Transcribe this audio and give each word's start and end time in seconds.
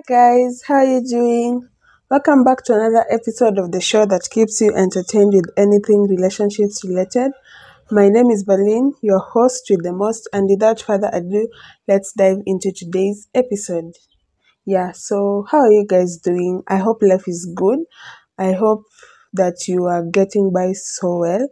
Hi 0.00 0.38
guys, 0.38 0.62
how 0.66 0.76
are 0.76 0.84
you 0.84 1.04
doing? 1.04 1.68
Welcome 2.10 2.42
back 2.42 2.64
to 2.64 2.74
another 2.74 3.04
episode 3.10 3.58
of 3.58 3.70
the 3.70 3.82
show 3.82 4.06
that 4.06 4.30
keeps 4.30 4.58
you 4.58 4.74
entertained 4.74 5.34
with 5.34 5.44
anything 5.58 6.08
relationships 6.08 6.82
related. 6.82 7.32
My 7.90 8.08
name 8.08 8.30
is 8.30 8.42
Berlin, 8.42 8.94
your 9.02 9.18
host 9.18 9.66
with 9.68 9.82
the 9.82 9.92
most, 9.92 10.26
and 10.32 10.48
without 10.48 10.80
further 10.80 11.10
ado, 11.12 11.46
let's 11.86 12.14
dive 12.14 12.38
into 12.46 12.72
today's 12.72 13.28
episode. 13.34 13.92
Yeah, 14.64 14.92
so 14.92 15.44
how 15.50 15.58
are 15.58 15.72
you 15.72 15.84
guys 15.86 16.16
doing? 16.16 16.62
I 16.66 16.78
hope 16.78 17.02
life 17.02 17.28
is 17.28 17.52
good. 17.54 17.80
I 18.38 18.52
hope 18.52 18.84
that 19.34 19.68
you 19.68 19.84
are 19.84 20.02
getting 20.02 20.50
by 20.50 20.72
so 20.72 21.18
well. 21.18 21.46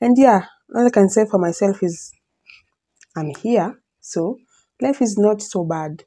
And 0.00 0.16
yeah, 0.16 0.44
all 0.72 0.86
I 0.86 0.90
can 0.90 1.08
say 1.08 1.26
for 1.28 1.38
myself 1.38 1.82
is 1.82 2.12
I'm 3.16 3.32
here, 3.42 3.80
so 4.00 4.38
life 4.80 5.02
is 5.02 5.18
not 5.18 5.42
so 5.42 5.64
bad. 5.64 6.04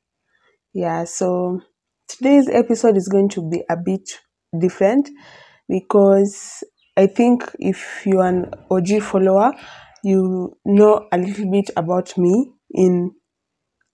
Yeah, 0.73 1.04
so 1.04 1.60
today's 2.18 2.50
episode 2.50 2.98
is 2.98 3.07
going 3.07 3.30
to 3.30 3.50
be 3.50 3.64
a 3.70 3.77
bit 3.77 4.20
different 4.59 5.09
because 5.70 6.63
I 6.98 7.08
think 7.08 7.49
if 7.59 8.04
you're 8.05 8.26
an 8.26 8.52
OG 8.70 9.02
follower, 9.02 9.54
you 10.04 10.58
know 10.66 11.08
a 11.12 11.18
little 11.18 11.49
bit 11.52 11.70
about 11.76 12.18
me. 12.18 12.52
In 12.73 13.12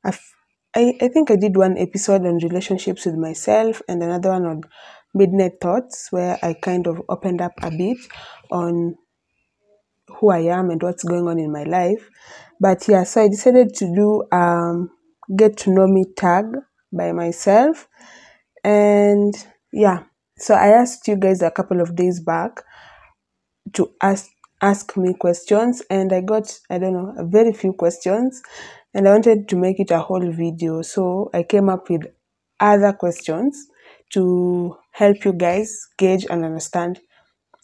a 0.05 0.09
f- 0.09 0.33
I, 0.75 0.93
I 1.01 1.07
think 1.07 1.31
I 1.31 1.35
did 1.35 1.57
one 1.57 1.77
episode 1.77 2.25
on 2.25 2.37
relationships 2.37 3.05
with 3.05 3.15
myself 3.15 3.81
and 3.87 4.01
another 4.03 4.29
one 4.29 4.45
on 4.45 4.61
midnight 5.13 5.53
thoughts 5.61 6.07
where 6.11 6.37
I 6.43 6.53
kind 6.53 6.87
of 6.87 7.01
opened 7.09 7.41
up 7.41 7.53
a 7.61 7.71
bit 7.71 7.97
on 8.51 8.95
who 10.07 10.29
I 10.31 10.39
am 10.39 10.69
and 10.69 10.81
what's 10.81 11.03
going 11.03 11.27
on 11.27 11.39
in 11.39 11.51
my 11.51 11.63
life. 11.63 12.09
But 12.59 12.87
yeah, 12.87 13.03
so 13.03 13.23
I 13.23 13.27
decided 13.27 13.73
to 13.75 13.85
do 13.93 14.23
um 14.31 14.91
get 15.35 15.57
to 15.57 15.71
know 15.71 15.87
me 15.87 16.05
tag 16.15 16.45
by 16.91 17.11
myself. 17.11 17.87
And 18.63 19.33
yeah, 19.71 20.03
so 20.37 20.53
I 20.53 20.67
asked 20.67 21.07
you 21.07 21.15
guys 21.15 21.41
a 21.41 21.51
couple 21.51 21.81
of 21.81 21.95
days 21.95 22.19
back 22.19 22.63
to 23.73 23.91
ask 24.01 24.29
ask 24.61 24.97
me 24.97 25.13
questions 25.13 25.83
and 25.89 26.11
I 26.11 26.21
got 26.21 26.59
I 26.69 26.79
don't 26.79 26.93
know 26.93 27.13
a 27.17 27.25
very 27.25 27.53
few 27.53 27.73
questions 27.73 28.41
and 28.93 29.07
I 29.07 29.11
wanted 29.11 29.47
to 29.49 29.55
make 29.55 29.79
it 29.79 29.91
a 29.91 29.99
whole 29.99 30.31
video 30.31 30.81
so 30.81 31.29
I 31.33 31.43
came 31.43 31.69
up 31.69 31.89
with 31.89 32.07
other 32.59 32.93
questions 32.93 33.67
to 34.13 34.75
help 34.91 35.23
you 35.25 35.33
guys 35.33 35.87
gauge 35.97 36.25
and 36.29 36.43
understand 36.43 36.99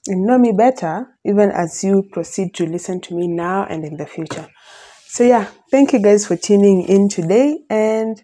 and 0.07 0.25
know 0.25 0.37
me 0.37 0.51
better 0.51 1.07
even 1.25 1.49
as 1.51 1.83
you 1.83 2.03
proceed 2.11 2.53
to 2.55 2.65
listen 2.65 3.01
to 3.01 3.15
me 3.15 3.27
now 3.27 3.65
and 3.65 3.85
in 3.85 3.97
the 3.97 4.05
future. 4.05 4.47
So 5.07 5.23
yeah, 5.23 5.49
thank 5.71 5.93
you 5.93 6.01
guys 6.01 6.27
for 6.27 6.35
tuning 6.35 6.83
in 6.83 7.07
today 7.07 7.59
and 7.69 8.21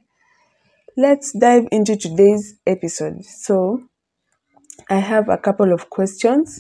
let's 1.00 1.32
dive 1.32 1.66
into 1.72 1.96
today's 1.96 2.56
episode. 2.68 3.24
So 3.24 3.84
I 4.90 4.98
have 4.98 5.30
a 5.30 5.38
couple 5.38 5.72
of 5.72 5.90
questions. 5.90 6.60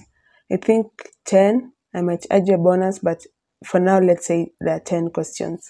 I 0.50 0.56
think 0.56 0.88
10. 1.26 1.73
I 1.94 2.02
might 2.02 2.26
add 2.32 2.48
a 2.48 2.58
bonus, 2.58 3.00
but 3.00 3.26
for 3.66 3.82
now, 3.82 4.00
let's 4.00 4.28
say 4.28 4.54
there 4.62 4.78
are 4.78 4.80
10 4.80 5.10
questions. 5.10 5.70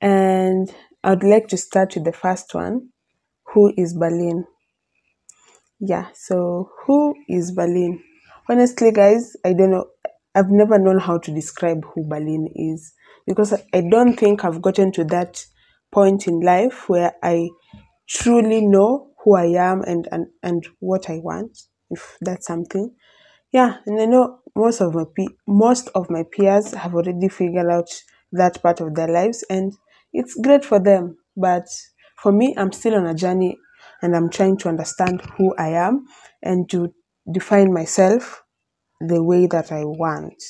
And 0.00 0.72
I'd 1.02 1.24
like 1.24 1.48
to 1.48 1.56
start 1.56 1.96
with 1.96 2.04
the 2.04 2.12
first 2.12 2.54
one 2.54 2.90
Who 3.52 3.72
is 3.76 3.94
Berlin? 3.94 4.44
Yeah, 5.80 6.06
so 6.14 6.70
who 6.86 7.16
is 7.28 7.50
Berlin? 7.50 8.00
Honestly, 8.48 8.92
guys, 8.92 9.34
I 9.44 9.54
don't 9.54 9.72
know. 9.72 9.86
I've 10.36 10.50
never 10.50 10.78
known 10.78 11.00
how 11.00 11.18
to 11.18 11.34
describe 11.34 11.84
who 11.84 12.06
Berlin 12.08 12.48
is 12.54 12.92
because 13.26 13.52
I 13.52 13.80
don't 13.90 14.16
think 14.16 14.44
I've 14.44 14.62
gotten 14.62 14.92
to 14.92 15.04
that 15.06 15.44
point 15.92 16.26
in 16.26 16.40
life 16.40 16.88
where 16.88 17.14
I 17.22 17.50
truly 18.08 18.66
know 18.66 19.10
who 19.24 19.36
I 19.36 19.46
am 19.46 19.82
and, 19.82 20.08
and, 20.12 20.26
and 20.42 20.66
what 20.80 21.10
I 21.10 21.18
want, 21.18 21.58
if 21.90 22.16
that's 22.20 22.46
something. 22.46 22.94
Yeah, 23.52 23.78
and 23.86 24.00
I 24.00 24.06
know 24.06 24.40
most 24.56 24.80
of 24.80 24.94
my 24.94 25.04
pe- 25.16 25.34
most 25.46 25.88
of 25.94 26.10
my 26.10 26.24
peers 26.24 26.72
have 26.72 26.94
already 26.94 27.28
figured 27.28 27.70
out 27.70 27.88
that 28.32 28.62
part 28.62 28.80
of 28.80 28.94
their 28.94 29.08
lives, 29.08 29.44
and 29.50 29.72
it's 30.12 30.34
great 30.42 30.64
for 30.64 30.78
them. 30.80 31.18
But 31.36 31.66
for 32.16 32.32
me, 32.32 32.54
I'm 32.56 32.72
still 32.72 32.94
on 32.94 33.06
a 33.06 33.14
journey, 33.14 33.58
and 34.02 34.16
I'm 34.16 34.30
trying 34.30 34.56
to 34.58 34.68
understand 34.68 35.22
who 35.36 35.54
I 35.58 35.68
am 35.70 36.06
and 36.42 36.68
to 36.70 36.94
define 37.30 37.72
myself 37.72 38.42
the 39.00 39.22
way 39.22 39.46
that 39.48 39.72
I 39.72 39.84
want. 39.84 40.42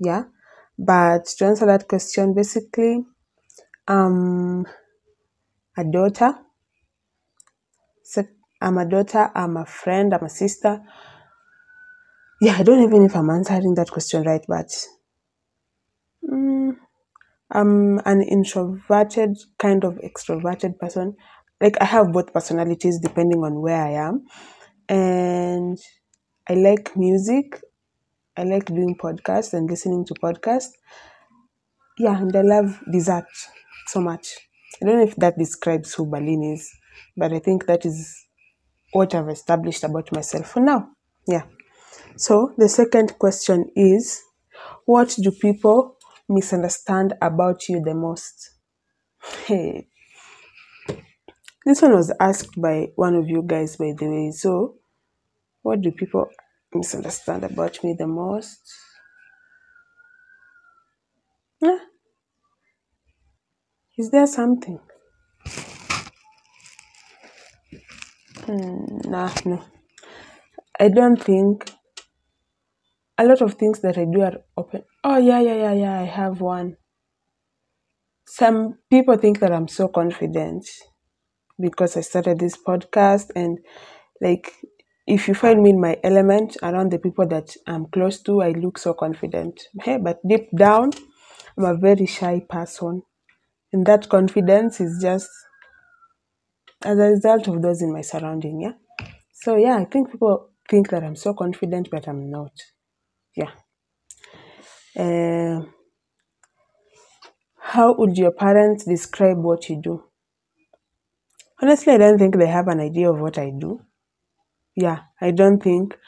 Yeah, 0.00 0.24
but 0.78 1.26
to 1.38 1.46
answer 1.46 1.66
that 1.66 1.88
question, 1.88 2.34
basically, 2.34 3.04
I'm 3.88 4.66
a 5.78 5.84
daughter. 5.84 6.34
I'm 8.62 8.78
a 8.78 8.86
daughter. 8.88 9.30
I'm 9.34 9.56
a 9.58 9.66
friend. 9.66 10.14
I'm 10.14 10.24
a 10.24 10.30
sister 10.30 10.80
yeah, 12.40 12.56
I 12.58 12.62
don't 12.64 12.82
even 12.84 13.00
know 13.00 13.06
if 13.06 13.16
I'm 13.16 13.30
answering 13.30 13.74
that 13.76 13.90
question 13.90 14.22
right, 14.24 14.44
but 14.48 14.68
mm, 16.28 16.76
I'm 17.52 18.00
an 18.06 18.22
introverted 18.22 19.38
kind 19.58 19.84
of 19.84 19.94
extroverted 20.04 20.78
person. 20.78 21.16
Like 21.60 21.76
I 21.80 21.86
have 21.86 22.12
both 22.12 22.32
personalities 22.32 23.00
depending 23.00 23.40
on 23.44 23.60
where 23.62 23.82
I 23.82 23.92
am, 23.92 24.26
and 24.88 25.78
I 26.48 26.54
like 26.54 26.96
music. 26.96 27.62
I 28.36 28.44
like 28.44 28.66
doing 28.66 28.96
podcasts 28.96 29.54
and 29.54 29.70
listening 29.70 30.06
to 30.06 30.14
podcasts. 30.14 30.72
Yeah, 31.98 32.18
and 32.18 32.34
I 32.36 32.42
love 32.42 32.82
dessert 32.90 33.26
so 33.86 34.00
much. 34.00 34.36
I 34.82 34.86
don't 34.86 34.96
know 34.96 35.04
if 35.04 35.16
that 35.16 35.38
describes 35.38 35.94
who 35.94 36.06
Berlin 36.06 36.42
is, 36.42 36.70
but 37.16 37.32
I 37.32 37.38
think 37.38 37.66
that 37.66 37.86
is 37.86 38.26
what 38.92 39.14
I've 39.14 39.28
established 39.28 39.84
about 39.84 40.12
myself 40.12 40.50
for 40.52 40.60
now. 40.60 40.90
Yeah. 41.28 41.44
So 42.16 42.54
the 42.58 42.68
second 42.68 43.18
question 43.18 43.70
is 43.76 44.22
what 44.86 45.16
do 45.22 45.30
people 45.32 45.96
misunderstand 46.28 47.14
about 47.22 47.68
you 47.68 47.82
the 47.84 47.94
most? 47.94 48.50
Hey. 49.46 49.88
This 51.66 51.82
one 51.82 51.94
was 51.94 52.12
asked 52.20 52.60
by 52.60 52.92
one 52.96 53.14
of 53.14 53.28
you 53.28 53.42
guys 53.42 53.76
by 53.76 53.92
the 53.98 54.06
way. 54.08 54.30
So 54.32 54.76
what 55.62 55.82
do 55.82 55.92
people 55.92 56.28
misunderstand 56.74 57.44
about 57.44 57.82
me 57.84 57.94
the 57.98 58.06
most? 58.06 58.60
Yeah. 61.60 61.78
Is 63.98 64.10
there 64.10 64.26
something? 64.26 64.78
Hmm, 68.44 68.98
nah, 69.04 69.32
no. 69.46 69.64
I 70.78 70.88
don't 70.88 71.22
think 71.22 71.70
a 73.16 73.24
lot 73.24 73.40
of 73.40 73.54
things 73.54 73.80
that 73.80 73.96
I 73.96 74.04
do 74.04 74.20
are 74.20 74.38
open. 74.56 74.82
Oh 75.02 75.16
yeah, 75.16 75.40
yeah, 75.40 75.54
yeah, 75.54 75.72
yeah. 75.72 76.00
I 76.00 76.04
have 76.04 76.42
one. 76.42 76.76
Some 78.26 78.78
people 78.90 79.16
think 79.16 79.40
that 79.40 79.52
I'm 79.52 79.68
so 79.68 79.88
confident 79.88 80.68
because 81.58 81.96
I 81.96 82.02
started 82.02 82.38
this 82.38 82.56
podcast 82.56 83.30
and 83.34 83.58
like 84.20 84.52
if 85.06 85.28
you 85.28 85.34
find 85.34 85.62
me 85.62 85.70
in 85.70 85.80
my 85.80 85.96
element 86.04 86.58
around 86.62 86.90
the 86.90 86.98
people 86.98 87.26
that 87.28 87.56
I'm 87.66 87.86
close 87.86 88.20
to, 88.24 88.42
I 88.42 88.50
look 88.50 88.76
so 88.76 88.92
confident. 88.92 89.62
Hey, 89.80 89.96
but 89.96 90.18
deep 90.28 90.50
down, 90.54 90.90
I'm 91.56 91.64
a 91.64 91.74
very 91.76 92.06
shy 92.06 92.42
person. 92.46 93.02
And 93.76 93.84
that 93.84 94.08
confidence 94.08 94.80
is 94.80 95.02
just 95.02 95.28
as 96.82 96.98
a 96.98 97.10
result 97.10 97.46
of 97.46 97.60
those 97.60 97.82
in 97.82 97.92
my 97.92 98.00
surrounding, 98.00 98.62
yeah. 98.62 98.72
So 99.34 99.56
yeah, 99.56 99.76
I 99.76 99.84
think 99.84 100.10
people 100.10 100.48
think 100.70 100.88
that 100.88 101.04
I'm 101.04 101.14
so 101.14 101.34
confident, 101.34 101.90
but 101.90 102.08
I'm 102.08 102.30
not. 102.30 102.52
Yeah. 103.36 103.50
Uh, 104.98 105.66
how 107.58 107.94
would 107.98 108.16
your 108.16 108.30
parents 108.30 108.86
describe 108.86 109.36
what 109.36 109.68
you 109.68 109.78
do? 109.82 110.04
Honestly, 111.60 111.92
I 111.92 111.98
don't 111.98 112.18
think 112.18 112.38
they 112.38 112.46
have 112.46 112.68
an 112.68 112.80
idea 112.80 113.10
of 113.10 113.20
what 113.20 113.36
I 113.36 113.50
do. 113.50 113.82
Yeah, 114.74 115.00
I 115.20 115.32
don't 115.32 115.62
think. 115.62 115.98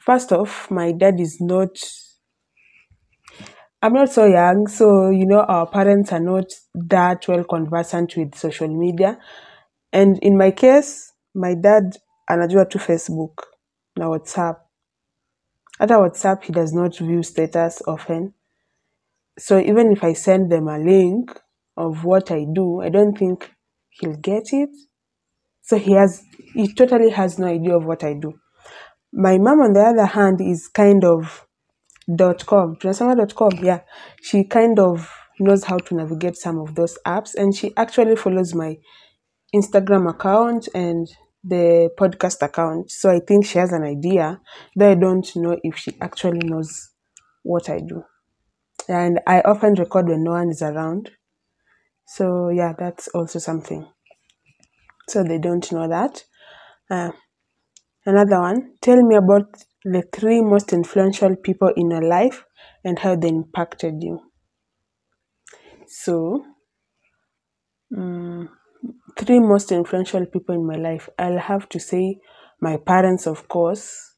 First 0.00 0.32
off, 0.32 0.68
my 0.68 0.90
dad 0.90 1.20
is 1.20 1.40
not. 1.40 1.76
I'm 3.84 3.94
not 3.94 4.12
so 4.12 4.26
young, 4.26 4.68
so 4.68 5.10
you 5.10 5.26
know, 5.26 5.40
our 5.40 5.66
parents 5.66 6.12
are 6.12 6.20
not 6.20 6.52
that 6.74 7.26
well 7.26 7.42
conversant 7.42 8.16
with 8.16 8.36
social 8.36 8.68
media. 8.68 9.18
And 9.92 10.20
in 10.22 10.38
my 10.38 10.52
case, 10.52 11.12
my 11.34 11.54
dad 11.54 11.96
anajua 12.30 12.70
tu 12.70 12.78
Facebook 12.78 13.42
na 13.96 14.06
WhatsApp. 14.06 14.56
Hata 15.80 15.94
WhatsApp, 15.94 16.44
he 16.44 16.52
does 16.52 16.72
not 16.72 16.96
view 16.96 17.24
status 17.24 17.82
often. 17.88 18.34
So 19.36 19.58
even 19.58 19.90
if 19.90 20.04
I 20.04 20.12
send 20.12 20.52
them 20.52 20.68
a 20.68 20.78
link 20.78 21.36
of 21.76 22.04
what 22.04 22.30
I 22.30 22.44
do, 22.54 22.82
I 22.82 22.88
don't 22.88 23.18
think 23.18 23.50
he'll 23.90 24.16
get 24.16 24.52
it. 24.52 24.70
So 25.62 25.76
he 25.76 25.92
has, 25.94 26.22
he 26.54 26.72
totally 26.72 27.10
has 27.10 27.36
no 27.36 27.48
idea 27.48 27.76
of 27.76 27.84
what 27.84 28.04
I 28.04 28.14
do. 28.14 28.34
My 29.12 29.38
mom, 29.38 29.60
on 29.60 29.72
the 29.72 29.80
other 29.80 30.06
hand, 30.06 30.40
is 30.40 30.68
kind 30.68 31.04
of 31.04 31.46
dot 32.16 32.46
com. 32.46 32.76
Tunasema 32.76 33.16
dot 33.16 33.34
com, 33.34 33.52
yeah. 33.62 33.80
She 34.22 34.44
kind 34.44 34.78
of 34.78 35.08
knows 35.38 35.64
how 35.64 35.78
to 35.78 35.94
navigate 35.94 36.36
some 36.36 36.58
of 36.58 36.74
those 36.74 36.98
apps 37.06 37.34
and 37.34 37.54
she 37.54 37.72
actually 37.76 38.16
follows 38.16 38.54
my 38.54 38.76
Instagram 39.54 40.08
account 40.08 40.68
and 40.74 41.08
the 41.44 41.90
podcast 41.98 42.42
account. 42.42 42.90
So 42.90 43.10
I 43.10 43.20
think 43.20 43.46
she 43.46 43.58
has 43.58 43.72
an 43.72 43.82
idea, 43.82 44.40
though 44.76 44.90
I 44.90 44.94
don't 44.94 45.28
know 45.36 45.56
if 45.62 45.76
she 45.76 45.96
actually 46.00 46.40
knows 46.44 46.90
what 47.42 47.68
I 47.68 47.78
do. 47.78 48.04
And 48.88 49.20
I 49.26 49.40
often 49.40 49.74
record 49.74 50.08
when 50.08 50.24
no 50.24 50.32
one 50.32 50.50
is 50.50 50.62
around. 50.62 51.10
So 52.06 52.50
yeah, 52.50 52.72
that's 52.78 53.08
also 53.08 53.38
something. 53.38 53.86
So 55.08 55.24
they 55.24 55.38
don't 55.38 55.70
know 55.72 55.88
that. 55.88 56.24
Uh, 56.90 57.10
another 58.06 58.40
one, 58.40 58.74
tell 58.80 59.02
me 59.02 59.16
about 59.16 59.46
the 59.84 60.02
three 60.12 60.40
most 60.40 60.72
influential 60.72 61.36
people 61.36 61.72
in 61.76 61.90
your 61.90 62.02
life 62.02 62.44
and 62.84 62.98
how 62.98 63.16
they 63.16 63.28
impacted 63.28 64.02
you. 64.02 64.20
So, 65.88 66.44
um, 67.96 68.48
three 69.18 69.40
most 69.40 69.72
influential 69.72 70.24
people 70.26 70.54
in 70.54 70.66
my 70.66 70.76
life. 70.76 71.08
I'll 71.18 71.38
have 71.38 71.68
to 71.70 71.78
say 71.80 72.18
my 72.60 72.76
parents, 72.76 73.26
of 73.26 73.48
course. 73.48 74.14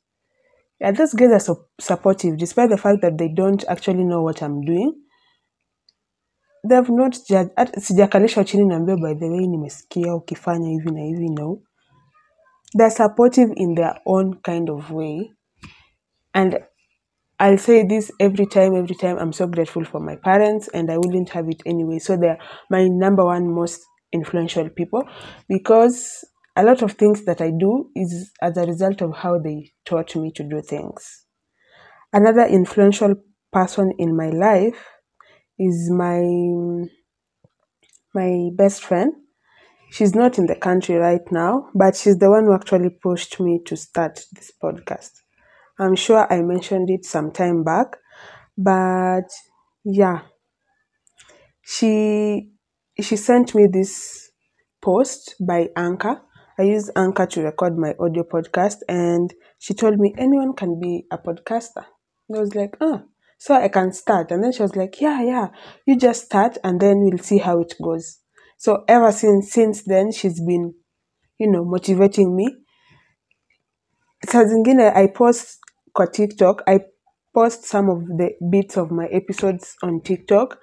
Yeah, 0.80 0.92
those 0.92 1.14
guys 1.14 1.30
are 1.32 1.40
so 1.40 1.66
supportive, 1.80 2.36
despite 2.36 2.70
the 2.70 2.76
fact 2.76 3.00
that 3.02 3.16
they 3.18 3.28
don't 3.28 3.64
actually 3.68 4.04
know 4.04 4.22
what 4.22 4.42
I'm 4.42 4.60
doing. 4.62 5.00
They've 6.68 6.88
not 6.90 7.18
judged. 7.28 7.50
Sijakalishwa 7.78 8.44
chini 8.44 8.64
niambiwa 8.64 8.96
by 9.00 9.14
the 9.14 9.28
way 9.30 9.46
nimesikia 9.46 10.14
ukifanya 10.14 10.68
hivi 10.68 10.90
na 10.90 11.00
hivi 11.00 11.28
no. 11.28 11.62
They're 12.76 12.90
supportive 12.90 13.52
in 13.56 13.74
their 13.74 14.00
own 14.06 14.34
kind 14.42 14.70
of 14.70 14.90
way. 14.90 15.32
And 16.34 16.58
I'll 17.38 17.58
say 17.58 17.84
this 17.86 18.10
every 18.20 18.46
time, 18.46 18.74
every 18.76 18.94
time. 18.96 19.18
I'm 19.18 19.32
so 19.32 19.46
grateful 19.46 19.84
for 19.84 20.00
my 20.00 20.16
parents, 20.16 20.68
and 20.68 20.90
I 20.90 20.98
wouldn't 20.98 21.30
have 21.30 21.48
it 21.48 21.62
anyway. 21.66 21.98
So 21.98 22.16
they're 22.16 22.38
my 22.70 22.88
number 22.88 23.24
one 23.24 23.52
most 23.52 23.80
influential 24.12 24.68
people 24.70 25.02
because 25.48 26.24
a 26.56 26.64
lot 26.64 26.82
of 26.82 26.92
things 26.92 27.24
that 27.24 27.40
I 27.40 27.50
do 27.50 27.90
is 27.96 28.30
as 28.40 28.56
a 28.56 28.64
result 28.66 29.02
of 29.02 29.16
how 29.16 29.38
they 29.38 29.72
taught 29.84 30.14
me 30.16 30.30
to 30.36 30.44
do 30.44 30.62
things. 30.62 31.26
Another 32.12 32.46
influential 32.46 33.16
person 33.52 33.92
in 33.98 34.16
my 34.16 34.30
life 34.30 34.84
is 35.58 35.90
my 35.90 36.22
my 38.14 38.48
best 38.54 38.82
friend. 38.82 39.12
She's 39.90 40.14
not 40.14 40.38
in 40.38 40.46
the 40.46 40.56
country 40.56 40.96
right 40.96 41.22
now, 41.32 41.70
but 41.74 41.96
she's 41.96 42.18
the 42.18 42.30
one 42.30 42.44
who 42.46 42.54
actually 42.54 42.90
pushed 42.90 43.40
me 43.40 43.60
to 43.66 43.76
start 43.76 44.20
this 44.32 44.52
podcast. 44.62 45.23
I'm 45.78 45.96
sure 45.96 46.32
I 46.32 46.42
mentioned 46.42 46.88
it 46.90 47.04
some 47.04 47.32
time 47.32 47.64
back, 47.64 47.96
but 48.56 49.28
yeah, 49.84 50.20
she 51.62 52.50
she 53.00 53.16
sent 53.16 53.54
me 53.54 53.66
this 53.72 54.30
post 54.80 55.34
by 55.40 55.68
Anchor. 55.76 56.22
I 56.58 56.62
use 56.62 56.90
Anchor 56.94 57.26
to 57.26 57.42
record 57.42 57.76
my 57.76 57.94
audio 57.98 58.22
podcast, 58.22 58.78
and 58.88 59.34
she 59.58 59.74
told 59.74 59.98
me 59.98 60.14
anyone 60.16 60.54
can 60.54 60.78
be 60.78 61.06
a 61.10 61.18
podcaster. 61.18 61.84
And 62.28 62.38
I 62.38 62.40
was 62.40 62.54
like, 62.54 62.76
oh, 62.80 63.02
so 63.38 63.54
I 63.54 63.68
can 63.68 63.92
start. 63.92 64.30
And 64.30 64.44
then 64.44 64.52
she 64.52 64.62
was 64.62 64.76
like, 64.76 65.00
yeah, 65.00 65.22
yeah, 65.22 65.48
you 65.86 65.96
just 65.96 66.26
start, 66.26 66.56
and 66.62 66.80
then 66.80 67.00
we'll 67.00 67.18
see 67.18 67.38
how 67.38 67.60
it 67.60 67.74
goes. 67.82 68.20
So 68.58 68.84
ever 68.86 69.10
since 69.10 69.52
since 69.52 69.82
then, 69.82 70.12
she's 70.12 70.40
been, 70.40 70.74
you 71.38 71.50
know, 71.50 71.64
motivating 71.64 72.36
me 72.36 72.64
saa 74.28 74.44
i 74.94 75.06
post 75.08 75.58
kwa 75.94 76.06
tiktok 76.06 76.62
i 76.66 76.78
post 77.34 77.64
some 77.64 77.92
of 77.92 77.98
the 78.18 78.28
bits 78.50 78.76
of 78.76 78.90
my 78.90 79.06
episodes 79.10 79.76
on 79.82 80.00
tiktok 80.00 80.58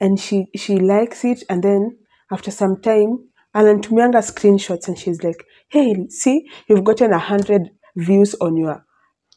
and 0.00 0.18
she 0.18 0.46
she 0.56 0.76
likes 0.76 1.24
it 1.24 1.44
and 1.48 1.62
then 1.62 1.98
after 2.30 2.52
some 2.52 2.76
time 2.80 3.18
anantumianga 3.54 4.22
screenshots 4.22 4.88
and 4.88 4.98
she's 4.98 5.22
like 5.22 5.44
hey 5.68 5.94
see 6.08 6.38
you've 6.68 6.84
gotten 6.84 7.12
a 7.12 7.18
hundred 7.18 7.70
views 7.96 8.34
on 8.40 8.56
your 8.56 8.84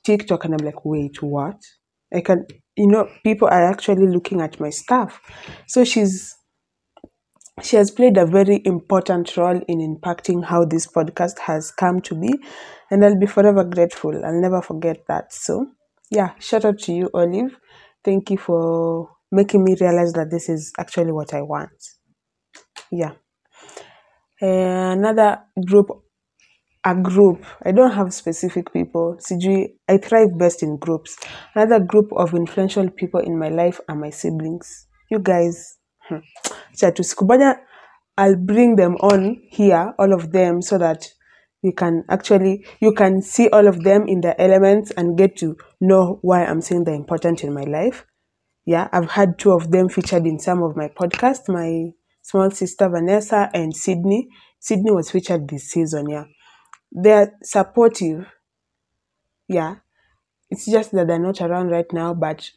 tiktok 0.04 0.46
and 0.46 0.54
i'm 0.54 0.66
like 0.66 0.86
wait 0.86 1.22
what? 1.22 1.62
I 2.14 2.22
can 2.22 2.46
you 2.76 2.88
know 2.88 3.10
people 3.24 3.48
are 3.48 3.70
actually 3.70 4.08
looking 4.08 4.42
at 4.42 4.60
my 4.60 4.70
stuff. 4.70 5.20
So 5.68 5.84
she's 5.84 6.37
she 7.64 7.76
has 7.76 7.90
played 7.90 8.18
a 8.18 8.26
very 8.26 8.62
important 8.66 9.36
role 9.36 9.60
in 9.68 9.80
impacting 9.80 10.46
how 10.46 10.64
this 10.64 10.86
podcast 10.88 11.40
has 11.40 11.72
come 11.72 12.00
to 12.02 12.16
be 12.16 12.34
and 12.92 13.04
i'll 13.04 13.20
be 13.20 13.26
forever 13.26 13.64
grateful. 13.64 14.14
I'll 14.24 14.42
never 14.42 14.62
forget 14.62 14.98
that. 15.08 15.34
So 15.34 15.66
yeah 16.12 16.34
shout 16.40 16.66
out 16.66 16.80
to 16.80 16.94
you 16.94 17.10
olive. 17.14 17.58
Thank 18.04 18.30
you 18.30 18.38
for 18.38 19.10
making 19.32 19.64
me 19.64 19.76
realize 19.80 20.14
that 20.14 20.30
this 20.30 20.50
is 20.50 20.72
actually 20.78 21.12
what 21.12 21.34
i 21.34 21.42
want. 21.42 21.72
Yeah. 22.92 23.14
Eh, 24.42 24.92
another 24.92 25.40
group 25.66 25.88
a 26.86 26.94
group 26.96 27.44
i 27.66 27.72
don't 27.72 27.92
have 27.92 28.14
specific 28.14 28.72
people. 28.72 29.18
Sijui 29.20 29.74
i 29.90 29.98
thrive 29.98 30.38
best 30.38 30.62
in 30.62 30.78
groups. 30.78 31.18
Another 31.56 31.84
group 31.84 32.12
of 32.16 32.36
influential 32.36 32.90
people 32.92 33.20
in 33.20 33.38
my 33.38 33.50
life 33.50 33.80
are 33.90 33.96
my 33.96 34.12
siblings. 34.12 34.88
You 35.10 35.20
guys 35.20 35.77
moja 37.22 37.58
i'll 38.18 38.36
bring 38.36 38.76
them 38.76 38.96
on 38.96 39.42
here 39.50 39.94
all 40.00 40.14
of 40.14 40.32
them 40.32 40.62
so 40.62 40.78
that 40.78 41.08
we 41.64 41.72
can 41.72 42.04
actually 42.10 42.66
you 42.80 42.94
can 42.94 43.22
see 43.22 43.50
all 43.50 43.68
of 43.68 43.84
them 43.84 44.08
in 44.08 44.22
the 44.22 44.40
elements 44.42 44.92
and 44.92 45.18
get 45.18 45.36
to 45.38 45.56
know 45.82 46.20
why 46.22 46.46
i'm 46.46 46.62
saying 46.62 46.84
they're 46.84 46.96
important 46.96 47.44
in 47.44 47.54
my 47.54 47.64
life. 47.64 48.06
Yeah 48.66 48.88
i've 48.92 49.12
had 49.12 49.40
two 49.40 49.52
of 49.52 49.72
them 49.72 49.90
featured 49.90 50.26
in 50.26 50.40
some 50.40 50.62
of 50.64 50.76
my 50.76 50.88
podcasts 50.88 51.50
my 51.50 51.92
small 52.22 52.52
sister 52.52 52.90
vanessa 52.90 53.50
and 53.54 53.76
sydney. 53.76 54.28
Sydney 54.60 54.92
was 54.92 55.12
featured 55.12 55.48
this 55.48 55.70
season 55.70 56.10
yeah. 56.10 56.26
They're 56.92 57.34
supportive 57.44 58.28
yeah. 59.48 59.76
It's 60.50 60.66
just 60.66 60.92
that 60.92 61.08
they're 61.08 61.20
not 61.20 61.42
around 61.42 61.70
right 61.70 61.92
now 61.92 62.14
but 62.14 62.50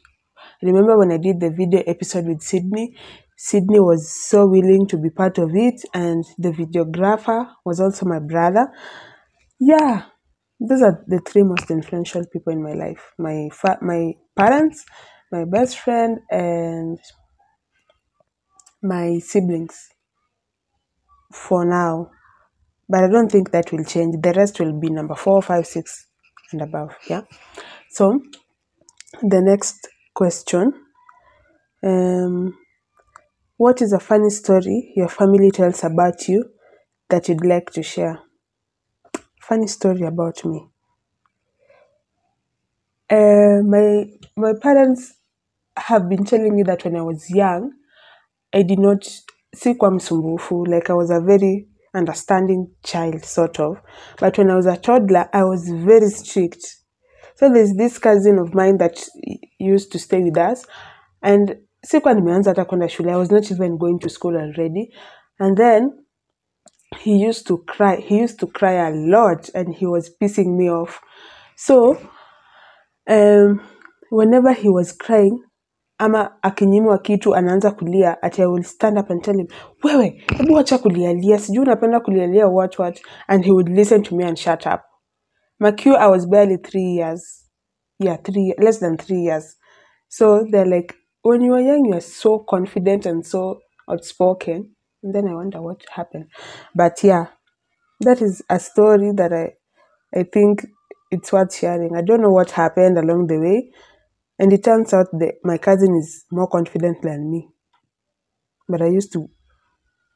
remember 0.61 0.97
when 0.97 1.11
i 1.11 1.17
did 1.17 1.39
the 1.39 1.51
video 1.51 1.83
episode 1.85 2.25
with 2.25 2.41
sydney 2.41 2.95
sydney 3.47 3.79
was 3.79 4.01
so 4.29 4.39
willing 4.55 4.85
to 4.91 4.97
be 4.97 5.09
part 5.21 5.37
of 5.45 5.49
it 5.55 5.79
and 5.93 6.23
the 6.37 6.51
videographer 6.61 7.39
was 7.65 7.79
also 7.79 8.05
my 8.05 8.19
brother. 8.19 8.65
Yeah 9.59 10.03
those 10.69 10.81
are 10.83 11.03
the 11.07 11.19
three 11.27 11.43
most 11.43 11.71
influential 11.71 12.23
people 12.33 12.53
in 12.53 12.63
my 12.63 12.73
life. 12.73 13.03
My 13.17 13.49
fa- 13.53 13.79
my 13.81 14.13
parents 14.37 14.85
my 15.31 15.45
best 15.45 15.79
friend 15.79 16.19
and 16.31 16.99
my 18.83 19.17
siblings. 19.19 19.89
For 21.33 21.65
now. 21.65 22.11
But 22.89 23.03
i 23.05 23.09
don't 23.09 23.31
think 23.31 23.51
that 23.51 23.71
will 23.71 23.85
change. 23.85 24.15
The 24.21 24.33
rest 24.33 24.59
will 24.59 24.79
be 24.79 24.89
number 24.89 25.15
four 25.15 25.41
five 25.41 25.67
six 25.67 26.07
and 26.53 26.61
above. 26.61 26.91
Yeah. 27.09 27.23
So 27.91 28.21
the 29.21 29.41
next 29.41 29.87
question 30.13 30.73
um 31.83 32.53
what 33.61 33.79
is 33.79 33.93
a 33.93 33.99
funny 33.99 34.31
story 34.31 34.91
your 34.95 35.07
family 35.07 35.51
tells 35.51 35.83
about 35.83 36.27
you 36.27 36.43
that 37.11 37.29
you'd 37.29 37.45
like 37.45 37.69
to 37.69 37.83
share? 37.83 38.17
Funny 39.39 39.67
story 39.67 40.01
about 40.01 40.43
me. 40.43 40.67
Uh, 43.07 43.61
my 43.63 44.05
my 44.35 44.53
parents 44.59 45.13
have 45.77 46.09
been 46.09 46.25
telling 46.25 46.55
me 46.55 46.63
that 46.63 46.83
when 46.83 46.95
i 46.95 47.01
was 47.01 47.29
young 47.29 47.71
I 48.51 48.63
did 48.63 48.79
not 48.79 49.07
sikuwa 49.55 49.91
msumbufu 49.91 50.65
like 50.65 50.89
I 50.89 50.93
was 50.93 51.11
a 51.11 51.19
very 51.19 51.67
understanding 51.93 52.67
child 52.83 53.23
sort 53.25 53.59
of. 53.59 53.77
But 54.19 54.37
when 54.37 54.49
I 54.49 54.55
was 54.55 54.65
a 54.65 54.77
toddler 54.77 55.29
I 55.33 55.43
was 55.43 55.69
very 55.69 56.09
strict. 56.09 56.65
So 57.35 57.49
there's 57.53 57.73
this 57.75 57.99
cousin 57.99 58.39
of 58.39 58.53
mine 58.55 58.77
that 58.77 59.09
used 59.59 59.91
to 59.91 59.99
stay 59.99 60.23
with 60.23 60.37
us 60.37 60.65
and 61.21 61.57
sikuwa 61.83 62.13
nimeanza 62.13 62.51
hata 62.51 62.65
kwenda 62.65 62.89
shule. 62.89 63.11
I 63.11 63.15
was 63.17 63.31
not 63.31 63.51
even 63.51 63.77
going 63.77 63.99
to 63.99 64.09
school 64.09 64.35
already. 64.37 64.93
And 65.39 65.57
then 65.57 65.91
he 66.99 67.27
used 67.29 67.47
to 67.47 67.57
cry 67.57 67.95
he 68.01 68.23
used 68.23 68.39
to 68.39 68.47
cry 68.47 68.77
a 68.79 68.89
lot 68.91 69.49
and 69.55 69.75
he 69.75 69.85
was 69.87 70.17
pissing 70.19 70.57
me 70.57 70.69
off. 70.71 70.99
So 71.55 71.97
um, 73.07 73.59
whenever 74.11 74.53
he 74.53 74.69
was 74.69 74.97
crying 74.97 75.43
ama 75.97 76.41
akinyimwa 76.43 76.97
kitu 76.97 77.35
anaanza 77.35 77.71
kulia 77.71 78.21
ati 78.23 78.41
I 78.41 78.45
will 78.45 78.63
stand 78.63 78.97
up 78.97 79.11
and 79.11 79.23
tell 79.23 79.37
him 79.37 79.47
wewe 79.83 80.23
hebu 80.37 80.53
wacha 80.53 80.77
kulialia. 80.77 81.39
Sijui 81.39 81.63
unapenda 81.63 81.99
kulialia 81.99 82.47
what 82.47 82.79
what 82.79 83.01
and 83.27 83.45
he 83.45 83.51
would 83.51 83.69
listen 83.69 84.03
to 84.03 84.15
me 84.15 84.25
and 84.25 84.37
shut 84.37 84.65
up. 84.65 84.81
Makiu 85.59 85.95
I 85.95 86.07
was 86.09 86.27
barely 86.29 86.57
three 86.57 86.95
years. 86.95 87.45
Yeah 87.99 88.17
three 88.23 88.53
less 88.57 88.79
than 88.79 88.97
three 88.97 89.21
years. 89.23 89.57
So 90.09 90.45
they're 90.51 90.65
like 90.77 90.95
when 91.23 91.41
you 91.41 91.51
were 91.51 91.61
young 91.61 91.85
you 91.85 91.93
are 91.93 92.01
so 92.01 92.39
confident 92.39 93.05
and 93.05 93.25
so 93.25 93.59
outspoken 93.89 94.75
and 95.03 95.15
then 95.15 95.27
I 95.27 95.33
wonder 95.33 95.61
what 95.61 95.83
happened. 95.95 96.27
But 96.75 97.03
yeah 97.03 97.25
that 98.01 98.21
is 98.21 98.43
a 98.49 98.59
story 98.59 99.11
that 99.15 99.31
I 99.33 99.53
I 100.19 100.23
think 100.23 100.65
it's 101.11 101.31
worth 101.31 101.55
sharing. 101.55 101.95
I 101.95 102.01
don't 102.01 102.21
know 102.21 102.31
what 102.31 102.51
happened 102.51 102.97
along 102.97 103.27
the 103.27 103.37
way, 103.39 103.71
and 104.39 104.51
it 104.53 104.63
turns 104.63 104.93
out 104.93 105.07
that 105.13 105.35
my 105.43 105.57
cousin 105.57 105.95
is 105.95 106.25
more 106.31 106.47
confident 106.47 107.01
than 107.01 107.31
me. 107.31 107.49
But 108.67 108.81
I 108.81 108.87
used 108.87 109.11
to 109.13 109.29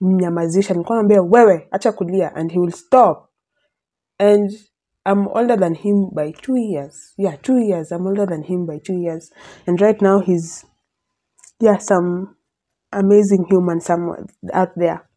mnyamazisha 0.01 0.73
nilikuwa 0.73 0.97
namwambia 0.97 1.21
wewe 1.21 1.67
acha 1.71 1.91
kulia 1.91 2.35
and 2.35 2.51
he 2.51 2.59
will 2.59 2.71
stop. 2.71 3.29
And 4.19 4.51
I'm 5.05 5.27
older 5.27 5.59
than 5.59 5.73
him 5.75 6.09
by 6.13 6.31
two 6.31 6.57
years. 6.57 7.13
Yeah 7.17 7.37
two 7.41 7.57
years. 7.59 7.91
I'm 7.91 8.07
older 8.07 8.25
than 8.27 8.43
him 8.43 8.65
by 8.65 8.79
two 8.79 8.97
years. 8.99 9.31
And 9.67 9.81
right 9.81 10.01
now 10.01 10.19
he's 10.19 10.65
yeah 11.61 11.71
um, 11.73 11.79
some 11.79 12.35
amazing 12.91 13.45
humans 13.49 13.85
somewhere 13.85 14.25
out 14.53 14.71
there. 14.75 15.07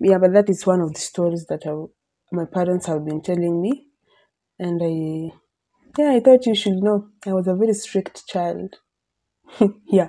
Yeah 0.00 0.18
but 0.18 0.32
that 0.32 0.48
is 0.50 0.66
one 0.66 0.80
of 0.80 0.92
the 0.94 1.00
stories 1.00 1.46
that 1.48 1.62
I, 1.66 1.72
my 2.34 2.44
parents 2.46 2.86
have 2.86 3.04
been 3.04 3.22
telling 3.22 3.60
me. 3.60 3.88
And 4.58 4.80
I 4.82 5.34
yeah 5.98 6.12
I 6.12 6.20
thought 6.20 6.46
you 6.46 6.54
should 6.54 6.74
know. 6.82 7.08
I 7.26 7.32
was 7.32 7.46
a 7.48 7.54
very 7.54 7.74
strict 7.74 8.26
child. 8.26 8.76
Yeah. 9.86 10.08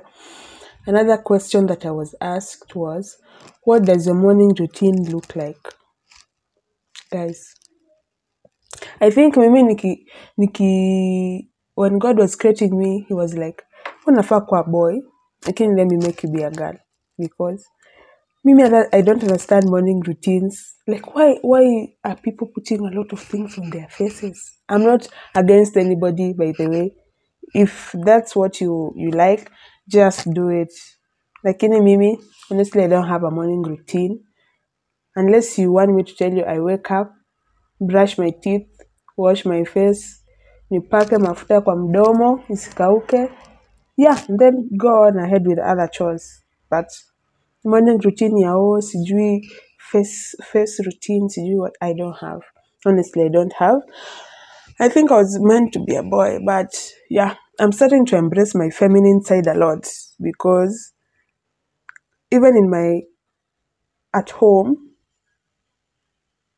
Another 0.87 1.17
question 1.17 1.65
that 1.67 1.85
I 1.85 1.91
was 1.91 2.15
asked 2.21 2.75
was 2.75 3.17
what 3.63 3.85
does 3.85 4.05
your 4.05 4.15
morning 4.15 4.53
routine 4.59 5.03
look 5.11 5.35
like? 5.35 5.73
Guys 7.11 7.55
I 9.01 9.09
think 9.09 9.37
mimi 9.37 9.63
niki 9.63 10.05
niki 10.39 11.47
when 11.75 11.99
God 11.99 12.17
was 12.17 12.35
creating 12.35 12.77
me 12.77 13.05
he 13.07 13.13
was 13.13 13.33
like 13.35 13.63
unafaa 14.07 14.41
kuwa 14.41 14.63
boy 14.63 15.01
lakini 15.45 15.75
let 15.75 15.87
me 15.87 15.97
make 15.97 16.27
you 16.27 16.33
be 16.33 16.43
a 16.43 16.51
girl 16.51 16.75
because 17.17 17.65
mimi 18.43 18.63
I 18.63 19.01
don't 19.01 19.23
understand 19.23 19.65
morning 19.69 20.01
routines. 20.07 20.75
Like 20.87 21.15
why 21.15 21.39
why 21.41 21.87
are 22.03 22.15
people 22.21 22.47
putting 22.47 22.79
a 22.79 22.91
lot 22.91 23.13
of 23.13 23.19
things 23.21 23.57
on 23.57 23.69
their 23.69 23.87
faces? 23.89 24.51
I'm 24.69 24.83
not 24.83 25.07
against 25.35 25.77
anybody 25.77 26.33
by 26.33 26.51
the 26.57 26.67
way. 26.69 26.91
If 27.53 27.91
that's 27.93 28.35
what 28.35 28.61
you 28.61 28.93
you 28.95 29.11
like 29.11 29.51
just 29.87 30.29
do 30.33 30.49
it. 30.49 30.73
Lakini 31.45 31.81
mimi 31.81 32.17
honestly 32.51 32.83
I 32.83 32.87
don't 32.87 33.07
have 33.07 33.23
a 33.23 33.31
morning 33.31 33.61
routine. 33.63 34.19
Unless 35.15 35.57
you 35.59 35.71
want 35.71 35.93
me 35.95 36.03
to 36.03 36.15
tell 36.15 36.33
you 36.33 36.43
I 36.43 36.59
wake 36.59 36.91
up 36.91 37.11
brush 37.79 38.17
my 38.17 38.31
teeth 38.41 38.67
wash 39.17 39.45
my 39.45 39.63
face 39.65 40.23
nipake 40.69 41.17
mafuta 41.17 41.61
kwa 41.61 41.75
mdomo 41.75 42.43
isikauke 42.49 43.29
yeah 43.97 44.23
then 44.27 44.69
go 44.77 45.05
on 45.05 45.17
ahead 45.17 45.45
with 45.45 45.59
other 45.59 45.87
chores. 45.91 46.41
But 46.69 46.89
morning 47.63 47.99
routine 47.99 48.37
ya 48.37 48.55
oh 48.55 48.79
sijui 48.81 49.41
face 49.91 50.35
face 50.51 50.79
routine 50.85 51.29
sijui 51.29 51.57
what 51.57 51.73
I 51.81 51.93
don't 51.93 52.17
have. 52.19 52.41
Honestly 52.85 53.23
I 53.25 53.29
don't 53.29 53.53
have. 53.53 53.81
I 54.79 54.89
think 54.89 55.11
I 55.11 55.15
was 55.17 55.39
meant 55.39 55.73
to 55.73 55.79
be 55.79 55.95
a 55.95 56.03
boy 56.03 56.39
but 56.45 56.71
yeah 57.09 57.35
I'm 57.59 57.71
starting 57.71 58.05
to 58.07 58.17
embrace 58.17 58.53
my 58.55 58.69
feminine 58.69 59.21
side 59.23 59.47
a 59.47 59.53
lot 59.53 59.87
because 60.21 60.91
even 62.31 62.57
in 62.57 62.69
my 62.69 63.01
at 64.13 64.29
home 64.31 64.77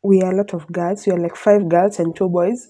we 0.04 0.22
are 0.22 0.32
a 0.32 0.38
lot 0.38 0.54
of 0.54 0.72
girls. 0.72 1.06
We 1.06 1.14
are 1.14 1.20
like 1.20 1.36
five 1.36 1.68
girls 1.68 2.00
and 2.00 2.16
two 2.16 2.30
boys. 2.30 2.70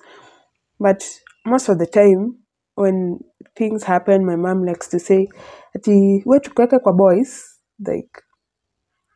But 0.80 1.08
most 1.46 1.70
of 1.70 1.80
the 1.80 1.86
time 1.86 2.38
when 2.78 3.20
things 3.58 3.84
happen 3.86 4.26
my 4.26 4.38
mom 4.38 4.66
likes 4.66 4.90
to 4.90 5.00
say 5.00 5.30
ati 5.76 6.24
we 6.28 6.40
tukiweka 6.42 6.80
kwa 6.80 6.94
boys 6.94 7.60
like 7.88 8.24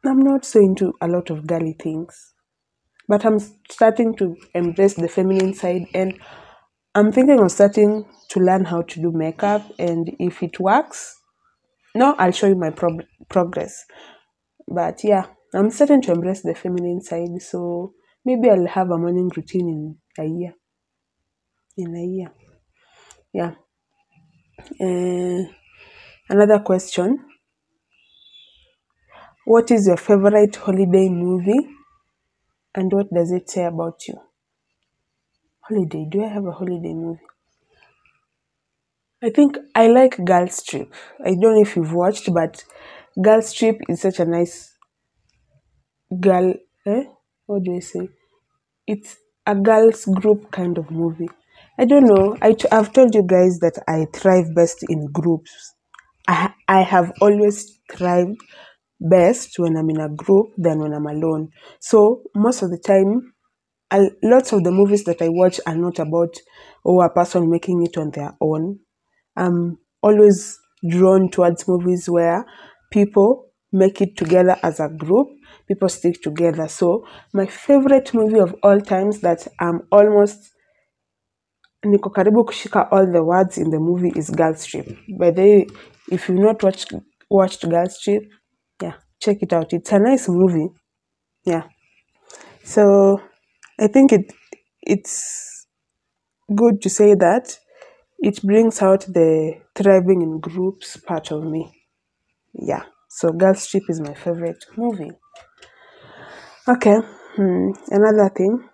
i'm 0.05 0.19
not 0.23 0.45
so 0.45 0.59
into 0.61 0.93
a 1.01 1.07
lot 1.07 1.31
of 1.33 1.45
girly 1.47 1.73
things. 1.73 2.33
But 3.09 3.25
i'm 3.25 3.39
starting 3.71 4.15
to 4.17 4.35
embrace 4.55 4.95
the 4.95 5.09
feminine 5.09 5.53
side 5.55 5.87
and 5.95 6.19
i'm 6.95 7.11
thinking 7.11 7.39
of 7.39 7.51
starting 7.51 8.05
to 8.29 8.39
learn 8.41 8.65
how 8.65 8.83
to 8.83 9.01
do 9.01 9.11
makeup 9.11 9.63
and 9.79 10.15
if 10.19 10.43
it 10.43 10.59
works 10.59 11.17
no 11.95 12.15
i'll 12.19 12.31
show 12.33 12.47
you 12.47 12.55
my 12.55 12.71
prog- 12.71 13.05
progress. 13.29 13.85
But 14.67 15.03
yeah 15.03 15.25
i'm 15.55 15.71
starting 15.71 16.01
to 16.03 16.13
embrace 16.13 16.41
the 16.43 16.55
feminine 16.55 17.01
side 17.01 17.41
so 17.41 17.93
maybe 18.25 18.49
i'll 18.49 18.67
have 18.67 18.91
a 18.91 18.97
morning 18.97 19.31
routine 19.37 19.69
in 19.69 20.25
a 20.25 20.27
year. 20.27 20.53
In 21.77 21.95
a 21.95 22.05
year 22.05 22.31
yeah. 23.33 23.55
Uh, 24.81 25.43
another 26.29 26.59
question. 26.59 27.19
What 29.45 29.69
is 29.69 29.85
your 29.85 29.97
favorite 29.97 30.55
holiday 30.55 31.07
movie? 31.07 31.69
And 32.75 32.91
what 32.91 33.13
does 33.13 33.31
it 33.31 33.49
say 33.49 33.63
about 33.63 34.09
you? 34.09 34.19
Holiday 35.67 36.05
do 36.05 36.23
i 36.23 36.27
have 36.27 36.45
a 36.45 36.51
holiday 36.51 36.93
movie? 36.93 37.25
I 39.23 39.29
think 39.29 39.57
i 39.73 39.87
like 39.87 40.17
girls 40.25 40.61
trip 40.63 40.93
i 41.25 41.29
don't 41.29 41.55
know 41.55 41.61
if 41.61 41.77
you've 41.77 41.93
watched 41.93 42.33
but 42.33 42.65
girls 43.21 43.53
trip 43.53 43.79
is 43.87 44.01
such 44.01 44.19
a 44.19 44.25
nice 44.25 44.75
girl 46.25 46.47
eh? 46.93 47.03
what 47.47 47.63
do 47.63 47.75
i 47.75 47.79
say? 47.79 48.07
It's 48.87 49.17
a 49.47 49.55
girls 49.55 50.05
group 50.05 50.51
kind 50.51 50.77
of 50.77 50.91
movie 50.91 51.29
i 51.81 51.85
don't 51.85 52.05
know. 52.05 52.37
I 52.41 52.53
t- 52.53 52.67
i've 52.71 52.93
told 52.93 53.13
you 53.15 53.23
guys 53.23 53.59
that 53.59 53.77
i 53.87 54.05
thrive 54.17 54.53
best 54.55 54.79
in 54.89 55.07
groups. 55.11 55.73
I, 56.27 56.53
I 56.67 56.81
have 56.83 57.11
always 57.21 57.79
thrived 57.91 58.39
best 58.99 59.57
when 59.59 59.75
i'm 59.77 59.89
in 59.89 59.99
a 59.99 60.09
group 60.09 60.47
than 60.57 60.79
when 60.79 60.93
i'm 60.93 61.07
alone. 61.07 61.49
So 61.79 62.23
most 62.35 62.61
of 62.61 62.69
the 62.71 62.77
time 62.79 63.33
a 63.91 64.09
lots 64.23 64.53
of 64.53 64.63
the 64.63 64.71
movies 64.71 65.03
that 65.05 65.21
i 65.21 65.29
watch 65.29 65.59
are 65.67 65.75
not 65.77 65.99
about 65.99 66.35
oh 66.85 67.01
a 67.01 67.09
person 67.09 67.49
making 67.51 67.83
it 67.85 67.97
on 67.97 68.11
their 68.11 68.35
own. 68.41 68.79
I'm 69.35 69.77
always 70.01 70.59
drawn 70.87 71.29
towards 71.29 71.67
movies 71.67 72.09
where 72.09 72.45
people 72.91 73.47
make 73.71 74.01
it 74.01 74.17
together 74.17 74.57
as 74.63 74.79
a 74.79 74.89
group 74.89 75.27
people 75.67 75.89
stick 75.89 76.21
together. 76.21 76.67
So 76.67 77.07
my 77.33 77.45
favorite 77.45 78.13
movie 78.13 78.39
of 78.39 78.55
all 78.63 78.81
times 78.81 79.21
that 79.21 79.47
i'm 79.59 79.81
almost 79.91 80.51
niko 81.85 82.09
karibu 82.09 82.45
kushika 82.45 82.91
all 82.91 83.11
the 83.11 83.21
words 83.23 83.57
in 83.57 83.69
the 83.71 83.79
movie 83.79 84.11
is 84.15 84.29
girls 84.31 84.65
trip. 84.65 84.87
By 85.19 85.31
the 85.31 85.69
if 86.11 86.29
you've 86.29 86.39
not 86.39 86.63
watched 86.63 86.93
watched 87.29 87.67
girls 87.69 87.99
trip 87.99 88.23
yeah 88.81 88.93
check 89.19 89.37
it 89.41 89.53
out. 89.53 89.73
It's 89.73 89.91
a 89.91 89.99
nice 89.99 90.29
movie. 90.29 90.69
Yeah. 91.45 91.63
So 92.63 93.21
i 93.79 93.87
think 93.87 94.11
it 94.13 94.31
it's 94.81 95.67
good 96.55 96.81
to 96.81 96.89
say 96.89 97.15
that 97.15 97.57
it 98.19 98.41
brings 98.43 98.81
out 98.81 99.01
the 99.07 99.55
thriving 99.75 100.21
in 100.21 100.39
groups 100.39 100.97
part 100.97 101.31
of 101.31 101.43
me. 101.43 101.71
Yeah. 102.53 102.83
So 103.09 103.31
girls 103.31 103.67
trip 103.67 103.83
is 103.89 104.01
my 104.01 104.13
favorite 104.13 104.65
movie. 104.77 105.11
Okay. 106.67 106.99
Hmm. 107.35 107.71
another 107.89 108.29
thing 108.35 108.69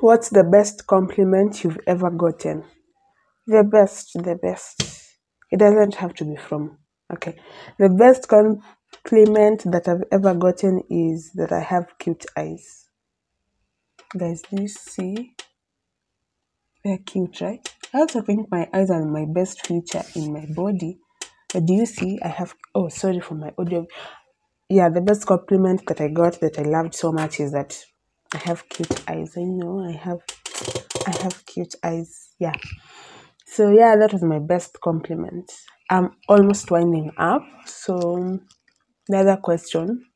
what's 0.00 0.30
the 0.30 0.44
best 0.44 0.86
compliment 0.86 1.62
you've 1.62 1.80
ever 1.86 2.10
gotten? 2.10 2.64
The 3.46 3.64
best 3.64 4.12
the 4.14 4.36
best. 4.36 4.82
It 5.50 5.58
doesn't 5.58 5.96
have 5.96 6.14
to 6.14 6.24
be 6.24 6.36
from 6.36 6.78
okay. 7.12 7.36
The 7.78 7.90
best 7.90 8.28
compliment 8.28 9.64
that 9.70 9.88
i've 9.88 10.04
ever 10.10 10.34
gotten 10.34 10.82
is 10.90 11.32
that 11.34 11.52
i 11.52 11.60
have 11.60 11.98
cute 11.98 12.24
eyes. 12.36 12.88
Guys 14.16 14.42
do 14.42 14.62
you 14.62 14.68
see? 14.68 15.34
They're 16.84 16.98
cute 16.98 17.40
right? 17.40 17.66
I 17.92 17.98
also 17.98 18.22
think 18.22 18.50
my 18.50 18.68
eyes 18.72 18.90
are 18.90 19.04
my 19.04 19.26
best 19.26 19.66
feature 19.66 20.02
in 20.16 20.32
my 20.32 20.46
body. 20.54 20.98
But 21.52 21.66
do 21.66 21.74
you 21.74 21.86
see? 21.86 22.18
I 22.22 22.28
have 22.28 22.54
oh 22.74 22.88
sorry 22.88 23.20
for 23.20 23.34
my 23.34 23.52
audio. 23.58 23.86
Yeah 24.70 24.88
the 24.88 25.02
best 25.02 25.26
compliment 25.26 25.82
that 25.88 26.00
i 26.00 26.08
got 26.08 26.40
that 26.40 26.58
i 26.58 26.62
loved 26.62 26.94
so 26.94 27.12
much 27.12 27.40
is 27.40 27.52
that 27.52 27.78
i 28.34 28.38
have 28.38 28.68
cute 28.68 29.08
eyes 29.08 29.36
i 29.36 29.42
know 29.42 29.80
i 29.88 29.92
have 29.92 30.18
i 31.06 31.16
have 31.22 31.44
cute 31.46 31.74
eyes 31.82 32.30
yeah. 32.38 32.52
So 33.46 33.70
yeah 33.70 33.96
that 33.96 34.12
was 34.12 34.22
my 34.22 34.40
best 34.40 34.80
compliment. 34.80 35.52
I'm 35.90 36.16
almost 36.28 36.70
winding 36.70 37.12
up 37.16 37.42
so 37.66 38.40
the 39.08 39.18
other 39.18 39.36
question 39.36 40.06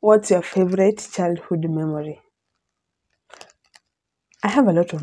what's 0.00 0.30
your 0.30 0.42
favorite 0.42 1.08
childhood 1.12 1.64
memory? 1.68 2.20
I 4.44 4.48
have 4.48 4.68
a 4.68 4.72
lot 4.72 4.92
of 4.92 5.02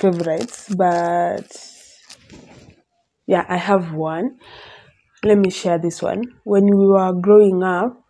favorites 0.00 0.74
but 0.74 1.48
yeah 3.26 3.44
i 3.48 3.56
have 3.56 3.92
one. 3.92 4.38
Let 5.22 5.36
me 5.36 5.50
share 5.50 5.76
this 5.78 6.00
one. 6.00 6.22
When 6.44 6.64
we 6.64 6.86
were 6.86 7.12
growing 7.12 7.62
up 7.62 8.02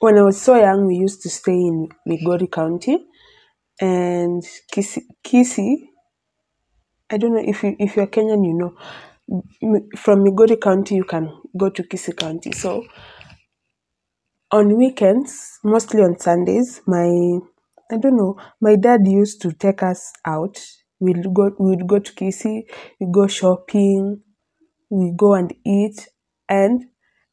when 0.00 0.18
i 0.18 0.22
was 0.22 0.40
so 0.40 0.56
young 0.56 0.86
we 0.86 0.96
used 0.96 1.22
to 1.22 1.30
stay 1.30 1.52
in 1.54 1.88
migori 2.08 2.50
county. 2.50 2.98
And 3.80 4.42
Kisii, 4.72 5.02
Kisii 5.24 5.76
i 7.10 7.16
don't 7.18 7.34
know 7.34 7.42
if 7.44 7.62
you 7.62 7.76
if 7.78 7.96
you're 7.96 8.06
kenyan 8.08 8.44
you 8.44 8.54
know. 8.54 8.74
From 9.98 10.24
migori 10.24 10.60
county 10.60 10.96
you 10.96 11.04
can 11.04 11.30
go 11.58 11.70
to 11.70 11.82
Kisii 11.84 12.16
county. 12.16 12.52
So 12.52 12.84
on 14.52 14.76
weekends 14.76 15.58
mostly 15.64 16.02
on 16.02 16.18
sundays 16.18 16.80
my 16.86 17.08
i 17.92 17.96
don't 17.98 18.16
know 18.16 18.36
my 18.60 18.76
dad 18.76 19.00
used 19.06 19.42
to 19.42 19.52
take 19.52 19.82
us 19.82 20.12
out. 20.26 20.58
We'd 21.00 21.32
go 21.34 21.50
we'd 21.60 21.86
go 21.86 21.98
to 22.00 22.12
Kisii 22.12 22.62
we 23.00 23.06
go 23.12 23.26
shopping 23.28 24.22
we 24.90 25.12
go 25.16 25.34
and 25.34 25.54
eat. 25.66 26.08
And 26.48 26.87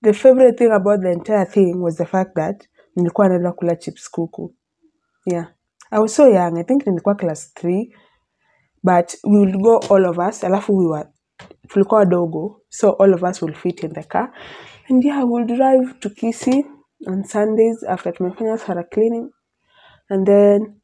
the 0.05 0.13
favorite 0.13 0.57
thing 0.57 0.71
about 0.71 1.01
the 1.01 1.11
entire 1.11 1.45
thing 1.45 1.81
was 1.81 1.97
the 1.97 2.05
fact 2.05 2.35
that 2.35 2.67
nilikuwa 2.95 3.29
naenda 3.29 3.51
kula 3.51 3.75
chips 3.75 4.09
kuku. 4.11 4.53
Yeah. 5.25 5.47
I 5.91 5.99
was 5.99 6.15
so 6.15 6.29
young. 6.29 6.57
I 6.57 6.63
think 6.63 6.87
nilikuwa 6.87 7.15
class 7.15 7.53
3 7.55 7.89
but 8.83 9.15
we 9.23 9.39
would 9.39 9.57
go 9.61 9.77
all 9.77 10.05
of 10.05 10.17
us. 10.17 10.43
Alafu 10.43 10.77
we 10.77 10.87
were 10.87 11.09
tulikuwa 11.67 11.99
wadogo. 11.99 12.61
So 12.69 12.91
all 12.91 13.13
of 13.13 13.23
us 13.23 13.41
will 13.41 13.53
fit 13.53 13.83
in 13.83 13.93
the 13.93 14.03
car. 14.03 14.33
And 14.89 15.03
yeah 15.03 15.23
we'll 15.23 15.45
drive 15.45 15.99
to 15.99 16.09
Kisii 16.09 16.65
on 17.07 17.23
Sundays 17.23 17.83
after 17.83 18.13
tumefanya 18.13 18.57
Sara 18.57 18.83
cleaning. 18.83 19.29
And 20.09 20.27
then 20.27 20.81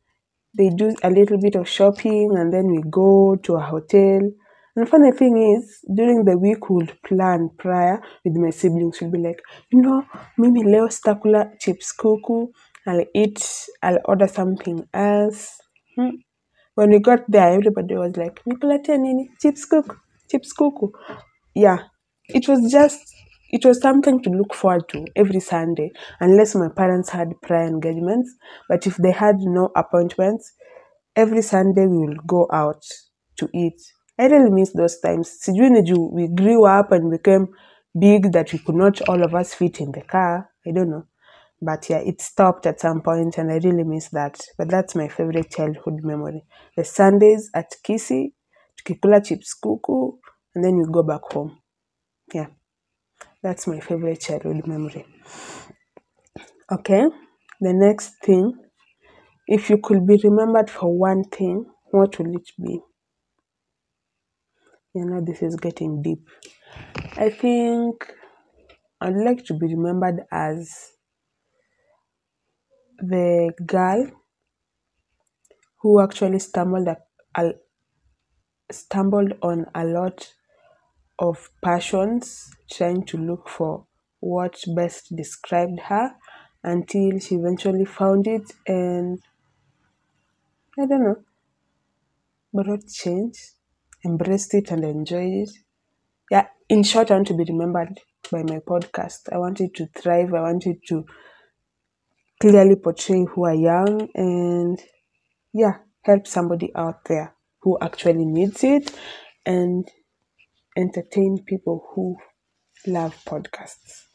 they 0.57 0.69
do 0.69 0.95
a 1.03 1.09
little 1.09 1.37
bit 1.37 1.55
of 1.55 1.67
shopping. 1.67 2.37
And 2.37 2.53
then 2.53 2.71
we 2.71 2.81
go 2.89 3.35
to 3.35 3.55
a 3.55 3.61
hotel 3.61 4.31
and 4.75 4.87
funny 4.89 5.11
thing 5.11 5.37
is 5.55 5.79
during 5.95 6.25
the 6.25 6.37
week 6.37 6.69
we'll 6.69 6.87
plan 7.05 7.49
prior 7.57 8.01
with 8.25 8.35
my 8.35 8.49
siblings. 8.49 9.01
We'll 9.01 9.11
be 9.11 9.19
like 9.19 9.41
you 9.71 9.81
know 9.81 10.05
mimi 10.37 10.63
leo 10.63 10.87
sitakula 10.87 11.59
chips 11.59 11.93
kuku 11.95 12.47
I'll 12.87 13.05
eat 13.13 13.39
I'll 13.83 13.99
order 14.05 14.27
something 14.27 14.87
else. 14.93 15.59
Hmm. 15.95 16.09
when 16.75 16.89
we 16.91 16.99
got 16.99 17.21
there 17.29 17.51
everybody 17.53 17.95
was 17.95 18.15
like 18.17 18.41
nikuletea 18.45 18.97
nini? 18.99 19.29
Chips 19.41 19.65
kuku 19.67 19.95
chips 20.29 20.53
kuku. 20.53 20.91
Yeah. 21.55 21.79
It 22.29 22.47
was 22.47 22.71
just 22.71 23.01
it 23.51 23.65
was 23.65 23.81
something 23.81 24.21
to 24.23 24.29
look 24.29 24.53
forward 24.53 24.87
to 24.89 25.05
every 25.15 25.41
sunday 25.41 25.91
unless 26.21 26.55
my 26.55 26.69
parents 26.69 27.09
had 27.09 27.29
prior 27.41 27.67
engagements. 27.67 28.33
But 28.69 28.87
if 28.87 28.95
they 28.97 29.11
had 29.11 29.35
no 29.39 29.69
appointments 29.75 30.53
every 31.15 31.41
sunday 31.41 31.87
we 31.87 31.97
will 32.07 32.17
go 32.25 32.47
out 32.53 32.83
to 33.37 33.49
eat 33.53 33.79
i 34.19 34.25
really 34.27 34.51
miss 34.51 34.71
those 34.73 34.99
times. 34.99 35.39
Sijui 35.41 36.11
we 36.11 36.27
grew 36.27 36.65
up 36.65 36.91
and 36.91 37.11
became 37.11 37.47
big 37.97 38.31
that 38.33 38.53
we 38.53 38.59
could 38.59 38.75
not 38.75 39.01
all 39.09 39.23
of 39.23 39.33
us 39.35 39.53
fit 39.53 39.79
in 39.81 39.91
the 39.91 40.01
car. 40.01 40.49
I 40.65 40.71
don't 40.71 40.89
know. 40.89 41.05
But 41.61 41.89
yeah 41.89 41.99
it 41.99 42.21
stopped 42.21 42.65
at 42.65 42.79
some 42.79 43.01
point 43.01 43.37
and 43.37 43.51
i 43.51 43.55
really 43.57 43.83
miss 43.83 44.09
that. 44.09 44.39
But 44.57 44.69
that's 44.69 44.95
my 44.95 45.07
favorite 45.07 45.49
childhood 45.51 46.03
memory. 46.03 46.43
The 46.77 46.83
sundays 46.83 47.49
at 47.53 47.71
Kisii 47.83 48.33
tukikula 48.77 49.25
chips 49.25 49.55
kuku 49.63 50.17
and 50.55 50.63
then 50.63 50.77
we 50.77 50.85
go 50.91 51.03
back 51.03 51.21
home. 51.31 51.57
Yeah. 52.33 52.47
That's 53.43 53.67
my 53.67 53.79
favorite 53.79 54.21
childhood 54.21 54.67
memory. 54.67 55.05
Okay. 56.71 57.05
The 57.61 57.73
next 57.73 58.15
thing 58.23 58.53
if 59.47 59.69
you 59.69 59.77
could 59.77 60.05
be 60.07 60.19
remembered 60.23 60.69
for 60.69 60.95
one 60.97 61.23
thing 61.25 61.65
what 61.91 62.17
will 62.19 62.35
it 62.35 62.49
be 62.63 62.79
you 64.93 65.05
know 65.05 65.21
this 65.21 65.41
is 65.41 65.55
getting 65.55 66.01
deep. 66.01 66.27
I 67.17 67.29
think 67.29 68.11
i'd 69.01 69.15
like 69.15 69.43
to 69.45 69.53
be 69.55 69.67
remembered 69.75 70.21
as 70.31 70.91
the 72.99 73.51
girl 73.65 74.11
who 75.81 75.99
actually 76.01 76.39
stumbled 76.39 76.87
stumbled 78.71 79.33
on 79.41 79.65
a 79.75 79.83
lot 79.85 80.33
of 81.19 81.49
passions 81.63 82.49
trying 82.71 83.03
to 83.05 83.17
look 83.17 83.49
for 83.49 83.85
what 84.19 84.61
best 84.75 85.15
described 85.15 85.79
her 85.81 86.11
until 86.63 87.19
she 87.19 87.35
eventually 87.35 87.85
found 87.85 88.27
it 88.27 88.51
and 88.67 89.19
I 90.77 90.85
don't 90.85 91.03
know 91.03 91.23
brought 92.53 92.87
change 92.87 93.37
embraced 94.05 94.53
it 94.53 94.71
and 94.71 94.83
enjoyed 94.83 95.33
it 95.43 95.49
yeah 96.29 96.47
in 96.69 96.83
short 96.83 97.11
I 97.11 97.15
want 97.15 97.27
to 97.27 97.33
be 97.35 97.45
remembered 97.47 97.99
by 98.31 98.43
my 98.43 98.59
podcast 98.59 99.31
I 99.31 99.37
want 99.37 99.61
it 99.61 99.73
to 99.75 99.87
thrive 99.87 100.33
I 100.33 100.41
want 100.41 100.65
it 100.65 100.79
to 100.87 101.05
clearly 102.41 102.75
portray 102.75 103.25
who 103.25 103.45
I 103.45 103.83
am 103.83 104.07
and 104.15 104.79
yeah 105.53 105.77
help 106.03 106.27
somebody 106.27 106.71
out 106.75 107.05
there 107.05 107.35
who 107.61 107.77
actually 107.81 108.25
needs 108.25 108.63
it 108.63 108.91
and 109.45 109.87
entertain 110.77 111.43
people 111.45 111.85
who 111.93 112.15
love 112.87 113.15
podcasts 113.25 114.05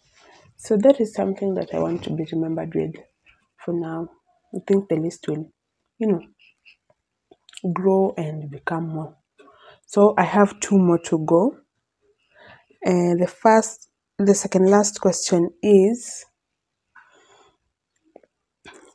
so 0.57 0.77
that 0.79 1.01
is 1.01 1.15
something 1.15 1.55
that 1.55 1.71
I 1.75 1.79
want 1.79 2.03
to 2.05 2.11
be 2.11 2.27
remembered 2.33 2.75
with 2.75 2.97
for 3.65 3.73
now. 3.73 4.09
I 4.55 4.59
think 4.67 4.89
the 4.89 4.97
list 4.97 5.29
will, 5.29 5.53
you 5.99 6.09
know, 6.09 6.21
grow 7.73 8.15
and 8.17 8.51
become 8.51 8.89
more. 8.89 9.17
So 9.87 10.15
I 10.19 10.25
have 10.25 10.61
two 10.61 10.79
more 10.79 10.99
to 11.07 11.25
go. 11.25 11.57
And 12.83 13.21
the 13.21 13.27
first, 13.27 13.89
the 14.19 14.35
second 14.35 14.69
last 14.71 15.01
question 15.01 15.51
is 15.63 16.25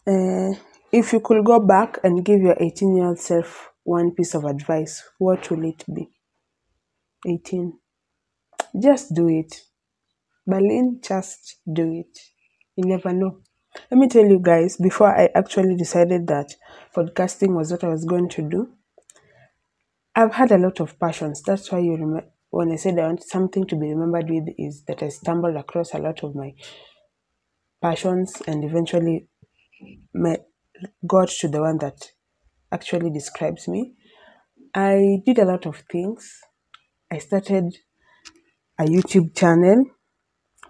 uh, 0.08 0.52
if 0.92 1.14
you 1.14 1.20
could 1.22 1.44
go 1.46 1.60
back 1.60 2.00
and 2.04 2.24
give 2.26 2.42
your 2.42 2.58
18 2.60 2.96
year 2.96 3.06
old 3.08 3.20
self 3.20 3.72
one 3.84 4.12
piece 4.12 4.36
of 4.36 4.44
advice, 4.46 5.04
what 5.18 5.50
will 5.50 5.66
it 5.66 5.84
be? 5.94 6.10
18. 7.28 7.74
Just 8.82 9.14
do 9.14 9.28
it. 9.30 9.62
Berlin, 10.46 11.00
just 11.04 11.58
do 11.72 11.92
it. 11.92 12.20
You 12.76 12.86
never 12.86 13.14
know. 13.14 13.40
Let 13.90 13.98
me 14.00 14.08
tell 14.08 14.26
you 14.26 14.40
guys, 14.40 14.78
before 14.78 15.16
I 15.18 15.30
actually 15.36 15.76
decided 15.76 16.28
that 16.28 16.56
podcasting 16.96 17.56
was 17.56 17.72
what 17.72 17.84
I 17.84 17.88
was 17.88 18.06
going 18.06 18.28
to 18.30 18.42
do, 18.42 18.70
I've 20.16 20.34
had 20.34 20.52
a 20.52 20.58
lot 20.58 20.80
of 20.80 21.00
passions. 21.00 21.42
That's 21.42 21.72
why 21.72 21.80
you 21.80 21.94
remember 21.94 22.28
when 22.50 22.72
I 22.72 22.76
said 22.76 23.00
I 23.00 23.08
want 23.08 23.24
something 23.24 23.66
to 23.68 23.76
be 23.76 23.94
remembered 23.94 24.30
with 24.30 24.54
is 24.58 24.84
that 24.88 25.02
I 25.02 25.10
stumbled 25.10 25.56
across 25.56 25.94
a 25.94 26.00
lot 26.00 26.22
of 26.24 26.36
my 26.36 26.54
passions 27.82 28.42
and 28.46 28.64
eventually 28.64 29.28
met, 30.14 30.46
got 31.08 31.30
to 31.30 31.48
the 31.48 31.62
one 31.62 31.78
that 31.78 32.12
actually 32.72 33.10
describes 33.10 33.70
me. 33.70 33.94
I 34.76 35.22
did 35.26 35.40
a 35.40 35.46
lot 35.46 35.66
of 35.66 35.84
things. 35.90 36.40
I 37.10 37.20
started 37.20 37.78
a 38.78 38.84
YouTube 38.84 39.36
channel 39.36 39.86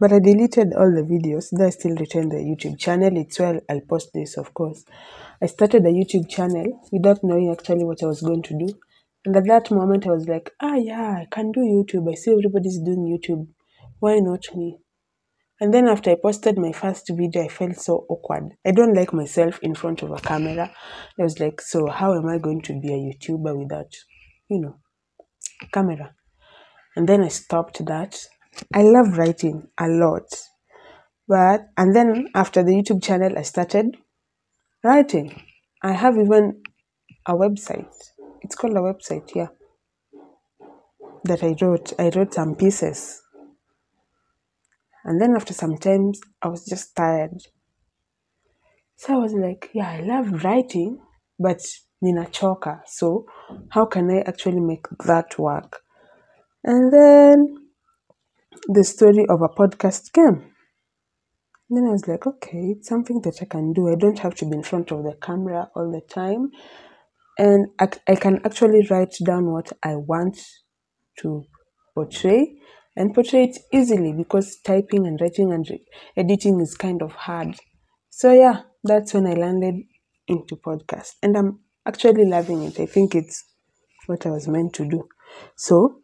but 0.01 0.12
I 0.12 0.17
deleted 0.17 0.73
all 0.73 0.91
the 0.91 1.04
videos. 1.04 1.49
Though 1.51 1.67
I 1.67 1.69
still 1.69 1.95
retain 1.95 2.30
the 2.30 2.38
YouTube 2.38 2.80
channel. 2.80 3.15
It's 3.17 3.39
where 3.39 3.62
I'll 3.69 3.82
post 3.82 4.10
this, 4.15 4.36
of 4.36 4.51
course. 4.51 4.84
I 5.39 5.45
started 5.45 5.86
a 5.86 5.89
YouTube 5.89 6.27
channel 6.27 6.82
without 6.91 7.23
knowing 7.23 7.51
actually 7.51 7.84
what 7.84 8.01
I 8.01 8.08
was 8.08 8.21
going 8.21 8.41
to 8.41 8.58
do. 8.58 8.69
And 9.25 9.36
at 9.36 9.45
that 9.45 9.69
moment, 9.71 10.07
I 10.07 10.12
was 10.12 10.27
like, 10.27 10.51
ah, 10.62 10.75
yeah, 10.75 11.19
I 11.21 11.27
can 11.29 11.51
do 11.51 11.60
YouTube. 11.60 12.12
I 12.12 12.15
see 12.15 12.31
everybody's 12.31 12.79
doing 12.79 13.05
YouTube. 13.05 13.47
Why 13.99 14.19
not 14.19 14.45
me? 14.55 14.79
And 15.60 15.71
then 15.71 15.88
after 15.88 16.10
I 16.10 16.15
posted 16.15 16.57
my 16.57 16.71
first 16.71 17.07
video, 17.13 17.43
I 17.43 17.47
felt 17.47 17.75
so 17.75 18.05
awkward. 18.10 18.53
I 18.65 18.71
don't 18.71 18.95
like 18.95 19.13
myself 19.13 19.60
in 19.62 19.75
front 19.75 20.01
of 20.01 20.10
a 20.10 20.15
camera. 20.15 20.71
I 21.19 21.23
was 21.23 21.39
like, 21.39 21.62
so 21.62 21.88
how 21.88 22.15
am 22.15 22.27
I 22.27 22.39
going 22.39 22.62
to 22.63 22.79
be 22.79 22.88
a 22.91 22.97
YouTuber 22.97 23.55
without, 23.55 23.93
you 24.49 24.60
know, 24.60 24.77
camera? 25.71 26.15
And 26.95 27.07
then 27.07 27.21
I 27.21 27.27
stopped 27.27 27.86
that. 27.86 28.25
I 28.73 28.81
love 28.81 29.19
writing 29.19 29.67
a 29.79 29.88
lot. 29.88 30.34
But, 31.27 31.67
and 31.77 31.95
then 31.95 32.29
after 32.34 32.63
the 32.63 32.71
YouTube 32.71 33.03
channel, 33.03 33.38
I 33.38 33.43
started 33.43 33.97
writing. 34.84 35.43
I 35.84 35.91
have 35.93 36.17
even 36.17 36.63
a 37.27 37.34
website. 37.34 37.93
It's 38.41 38.56
called 38.56 38.75
a 38.75 38.80
website, 38.80 39.32
yeah. 39.36 39.47
That 41.23 41.43
I 41.43 41.56
wrote. 41.62 41.93
I 41.99 42.10
wrote 42.15 42.34
some 42.34 42.56
pieces. 42.56 43.21
And 45.04 45.21
then 45.21 45.36
after 45.36 45.54
some 45.54 45.77
times 45.77 46.19
I 46.41 46.47
was 46.47 46.65
just 46.65 46.95
tired. 46.95 47.41
So 48.95 49.15
I 49.15 49.17
was 49.17 49.34
like, 49.34 49.69
yeah, 49.73 49.89
I 49.89 50.01
love 50.01 50.43
writing, 50.43 50.99
but 51.39 51.62
ninachoka. 52.04 52.82
So 52.86 53.25
how 53.69 53.86
can 53.86 54.10
I 54.12 54.21
actually 54.21 54.60
make 54.60 54.86
that 55.06 55.39
work? 55.39 55.82
And 56.63 56.93
then 56.93 57.58
the 58.67 58.84
story 58.84 59.25
of 59.27 59.41
a 59.41 59.49
podcast 59.49 60.13
came. 60.13 60.54
Then 61.69 61.86
I 61.88 61.91
was 61.91 62.08
like, 62.08 62.27
okay, 62.27 62.75
it's 62.77 62.89
something 62.89 63.21
that 63.21 63.41
I 63.41 63.45
can 63.45 63.73
do. 63.73 63.89
I 63.89 63.95
don't 63.95 64.19
have 64.19 64.36
to 64.36 64.45
be 64.45 64.58
in 64.58 64.63
front 64.63 64.91
of 64.91 65.04
the 65.04 65.15
camera 65.21 65.69
all 65.75 65.91
the 65.91 66.01
time. 66.01 66.51
And 67.41 67.69
I, 67.80 67.89
I 68.08 68.15
can 68.17 68.39
actually 68.45 68.86
write 68.91 69.15
down 69.25 69.51
what 69.51 69.71
I 69.82 69.95
want 69.95 70.38
to 71.21 71.43
portray 71.95 72.54
and 72.95 73.15
portray 73.15 73.45
it 73.45 73.58
easily 73.73 74.13
because 74.13 74.60
typing 74.63 75.08
and 75.08 75.19
writing 75.19 75.51
and 75.51 75.67
editing 76.15 76.62
is 76.62 76.75
kind 76.77 77.01
of 77.01 77.13
hard. 77.13 77.56
So, 78.12 78.32
yeah, 78.32 78.62
that's 78.84 79.15
when 79.15 79.25
I 79.25 79.34
landed 79.34 79.73
into 80.27 80.56
podcast. 80.56 81.13
And 81.23 81.36
I'm 81.36 81.62
actually 81.84 82.25
loving 82.25 82.62
it. 82.62 82.80
I 82.80 82.86
think 82.86 83.15
it's 83.15 83.43
what 84.06 84.27
I 84.27 84.30
was 84.30 84.47
meant 84.47 84.73
to 84.73 84.88
do. 84.88 85.10
So, 85.56 85.95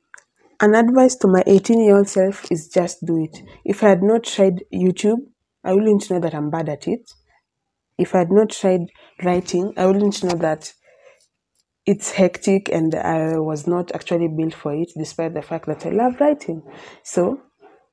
an 0.59 0.73
advice 0.73 1.13
to 1.17 1.27
my 1.27 1.43
18 1.45 1.83
year 1.83 1.97
old 1.97 2.09
self 2.09 2.51
is 2.51 2.67
just 2.67 3.05
do 3.05 3.23
it. 3.23 3.37
If 3.63 3.83
I 3.83 3.89
had 3.89 4.01
not 4.01 4.23
tried 4.23 4.63
YouTube, 4.73 5.19
I 5.63 5.73
wouldn't 5.73 6.09
know 6.09 6.19
that 6.19 6.33
I'm 6.33 6.49
bad 6.49 6.67
at 6.67 6.87
it. 6.87 7.11
If 7.95 8.15
I 8.15 8.19
had 8.19 8.31
not 8.31 8.49
tried 8.49 8.87
writing, 9.23 9.73
I 9.77 9.85
wouldn't 9.85 10.23
know 10.23 10.33
that 10.37 10.73
it's 11.87 12.11
hectic 12.11 12.67
and 12.69 12.93
I 12.93 13.39
was 13.39 13.65
not 13.65 13.95
actually 13.95 14.27
built 14.27 14.53
for 14.53 14.75
it, 14.75 14.91
despite 14.97 15.33
the 15.33 15.41
fact 15.41 15.67
that 15.67 15.85
I 15.85 15.89
love 15.89 16.19
writing. 16.19 16.61
So, 17.01 17.39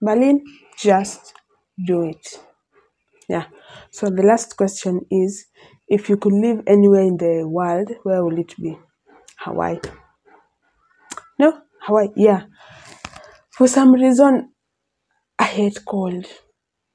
Berlin, 0.03 0.45
just 0.77 1.33
do 1.87 2.03
it. 2.03 2.41
Yeah. 3.29 3.45
So 3.93 4.11
the 4.11 4.25
last 4.25 4.57
question 4.57 5.07
is 5.13 5.47
if 5.87 6.09
you 6.09 6.17
could 6.17 6.33
live 6.33 6.63
anywhere 6.67 7.03
in 7.03 7.17
the 7.17 7.45
world, 7.47 7.93
where 8.03 8.25
will 8.25 8.37
it 8.39 8.55
be? 8.61 8.77
Hawaii. 9.39 9.79
No, 11.39 11.61
Hawaii. 11.83 12.09
Yeah. 12.17 12.47
For 13.53 13.69
some 13.69 13.93
reason, 13.93 14.51
I 15.39 15.45
hate 15.45 15.85
cold. 15.87 16.27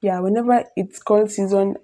Yeah, 0.02 0.20
whenever 0.20 0.64
it's 0.76 0.98
cold 1.02 1.30
season, 1.30 1.76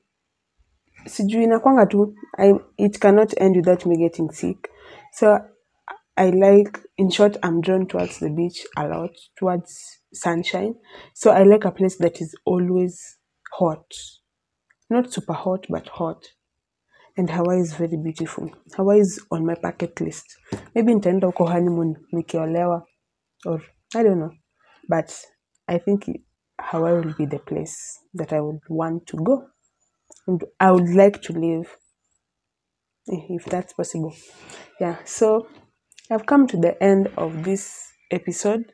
it 1.07 3.00
cannot 3.00 3.35
end 3.38 3.57
without 3.57 3.87
me 3.87 3.96
getting 3.96 4.31
sick 4.31 4.68
so 5.18 5.38
i 6.16 6.31
like 6.31 6.79
in 6.98 7.11
short 7.11 7.37
i'm 7.42 7.61
drawn 7.61 7.87
towards 7.87 8.18
the 8.18 8.31
beach 8.31 8.59
a 8.76 8.87
lot 8.87 9.11
towards 9.38 10.00
sunshine. 10.12 10.74
So 11.14 11.31
i 11.31 11.42
like 11.42 11.64
a 11.64 11.70
place 11.70 11.96
that 11.98 12.20
is 12.20 12.35
always 12.44 13.16
hot. 13.52 13.85
Not 14.90 15.12
super 15.12 15.33
hot 15.33 15.66
but 15.68 15.88
hot. 15.88 16.22
And 17.16 17.31
hawaii 17.31 17.61
is 17.61 17.72
very 17.74 17.96
beautiful. 17.96 18.50
Hawaii 18.76 19.00
is 19.00 19.24
on 19.31 19.46
my 19.46 19.55
bucket 19.62 20.00
list. 20.00 20.26
Maybe 20.74 20.94
nitaenda 20.94 21.26
huko 21.26 21.46
honeymoon 21.46 21.96
nikiolewa 22.12 22.83
or 23.46 23.62
i 23.94 24.02
don't 24.02 24.18
know. 24.18 24.33
But 24.88 25.12
i 25.68 25.79
think 25.79 26.05
hawaii 26.61 26.94
will 26.94 27.14
be 27.18 27.26
the 27.26 27.38
place 27.38 28.00
that 28.14 28.33
i 28.33 28.40
would 28.40 28.61
want 28.68 29.07
to 29.07 29.16
go. 29.16 29.44
And 30.26 30.44
I 30.61 30.72
would 30.72 30.88
like 30.88 31.22
to 31.22 31.33
live 31.33 31.68
if 33.07 33.45
that's 33.45 33.73
possible. 33.73 34.14
Yeah, 34.81 34.97
so 35.05 35.49
I've 36.11 36.27
come 36.27 36.47
to 36.49 36.57
the 36.57 36.83
end 36.83 37.09
of 37.16 37.45
this 37.45 37.92
episode. 38.11 38.73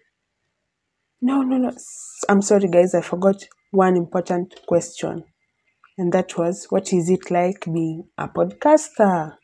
No, 1.21 1.43
no, 1.43 1.57
no. 1.59 1.73
I'm 2.29 2.43
sorry, 2.43 2.69
guys, 2.69 2.95
I 2.95 3.01
forgot 3.01 3.37
one 3.71 3.97
important 3.97 4.55
question. 4.67 5.25
And 5.99 6.13
that 6.13 6.37
was, 6.37 6.67
what 6.71 6.93
is 6.93 7.11
it 7.11 7.31
like 7.31 7.65
being 7.65 8.09
a 8.19 8.29
podcaster? 8.29 9.37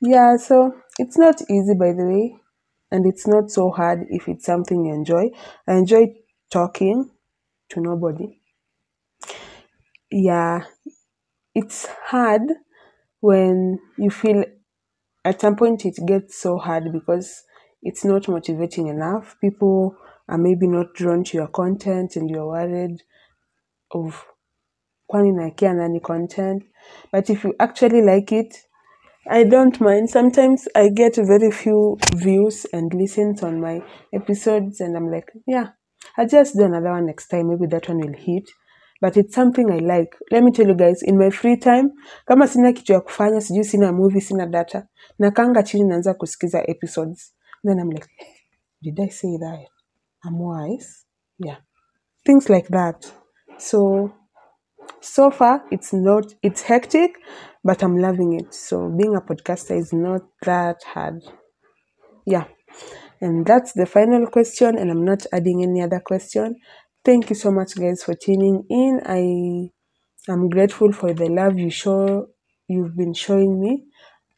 Yeah, 0.00 0.36
so 0.36 0.72
it's 0.98 1.16
not 1.16 1.40
easy, 1.50 1.74
by 1.74 1.92
the 1.92 2.04
way, 2.04 2.36
and 2.90 3.06
it's 3.06 3.26
not 3.26 3.50
so 3.50 3.70
hard 3.70 4.06
if 4.10 4.28
it's 4.28 4.46
something 4.46 4.84
you 4.84 4.94
enjoy. 4.94 5.30
I 5.66 5.74
enjoy 5.74 6.14
talking 6.50 7.10
to 7.70 7.80
nobody. 7.80 8.40
Yeah, 10.10 10.64
it's 11.54 11.86
hard 12.06 12.42
when 13.20 13.78
you 13.96 14.10
feel 14.10 14.44
at 15.24 15.40
some 15.40 15.56
point 15.56 15.84
it 15.84 15.98
gets 16.06 16.40
so 16.40 16.58
hard 16.58 16.92
because 16.92 17.42
it's 17.82 18.04
not 18.04 18.28
motivating 18.28 18.88
enough. 18.88 19.36
People 19.40 19.96
are 20.28 20.38
maybe 20.38 20.66
not 20.66 20.94
drawn 20.94 21.24
to 21.24 21.36
your 21.36 21.48
content 21.48 22.16
and 22.16 22.30
you're 22.30 22.46
worried 22.46 23.02
of 23.92 24.24
kwani 25.10 25.32
naekea 25.32 25.74
nani 25.74 26.00
content. 26.00 26.64
But 27.12 27.30
if 27.30 27.44
you 27.44 27.54
actually 27.58 28.02
like 28.02 28.32
it, 28.32 28.54
I 29.30 29.44
don't 29.44 29.80
mind. 29.80 30.08
Sometimes 30.10 30.68
I 30.74 30.88
get 30.88 31.16
very 31.16 31.50
few 31.50 31.98
views 32.14 32.66
and 32.72 32.92
listens 32.94 33.42
on 33.42 33.60
my 33.60 33.82
episodes 34.12 34.80
and 34.80 34.96
I'm 34.96 35.10
like, 35.10 35.30
yeah, 35.46 35.68
I'll 36.16 36.28
just 36.28 36.56
do 36.56 36.64
another 36.64 36.90
one 36.90 37.06
next 37.06 37.28
time. 37.28 37.48
Maybe 37.48 37.66
that 37.66 37.88
one 37.88 37.98
will 37.98 38.14
hit. 38.16 38.48
But 39.00 39.16
it's 39.16 39.34
something 39.34 39.70
I 39.70 39.78
like. 39.78 40.16
Let 40.32 40.42
me 40.42 40.50
tell 40.50 40.66
you 40.66 40.74
guys, 40.74 41.02
in 41.02 41.18
my 41.18 41.30
free 41.30 41.56
time, 41.56 41.92
kama 42.26 42.48
sina 42.48 42.72
kitu 42.72 42.92
ya 42.92 43.00
kufanya, 43.00 43.40
sijui 43.40 43.64
sina 43.64 43.92
movie, 43.92 44.20
sina 44.20 44.46
data, 44.46 44.88
nakanga 45.18 45.62
chini 45.62 45.84
naanza 45.84 46.14
kusikiza 46.14 46.64
episodes. 46.68 47.34
Then 47.64 47.78
I'm 47.78 47.90
like, 47.90 48.08
did 48.82 49.00
I 49.00 49.08
say 49.08 49.36
that? 49.38 49.66
I'm 50.24 50.38
wise. 50.38 51.04
Yeah. 51.38 51.58
Things 52.24 52.48
like 52.48 52.68
that. 52.68 53.12
So 53.58 54.12
so 55.00 55.30
far 55.30 55.62
it's 55.70 55.92
not 55.92 56.34
it's 56.42 56.62
hectic, 56.62 57.12
but 57.64 57.82
I'm 57.82 57.96
loving 57.96 58.32
it. 58.40 58.52
So 58.54 58.88
being 58.88 59.14
a 59.14 59.20
podcaster 59.20 59.78
is 59.78 59.92
not 59.92 60.22
that 60.42 60.82
hard. 60.84 61.22
Yeah. 62.26 62.44
And 63.20 63.44
that's 63.46 63.72
the 63.72 63.86
final 63.86 64.26
question, 64.28 64.78
and 64.78 64.90
I'm 64.90 65.04
not 65.04 65.26
adding 65.32 65.62
any 65.62 65.82
other 65.82 66.00
question. 66.00 66.56
Thank 67.08 67.30
you 67.30 67.36
so 67.36 67.50
much, 67.50 67.74
guys, 67.74 68.02
for 68.04 68.14
tuning 68.14 68.64
in. 68.68 69.00
I 69.06 70.30
am 70.30 70.50
grateful 70.50 70.92
for 70.92 71.14
the 71.14 71.30
love 71.30 71.58
you 71.58 71.70
show 71.70 72.26
you've 72.68 72.94
been 72.98 73.14
showing 73.14 73.58
me 73.58 73.86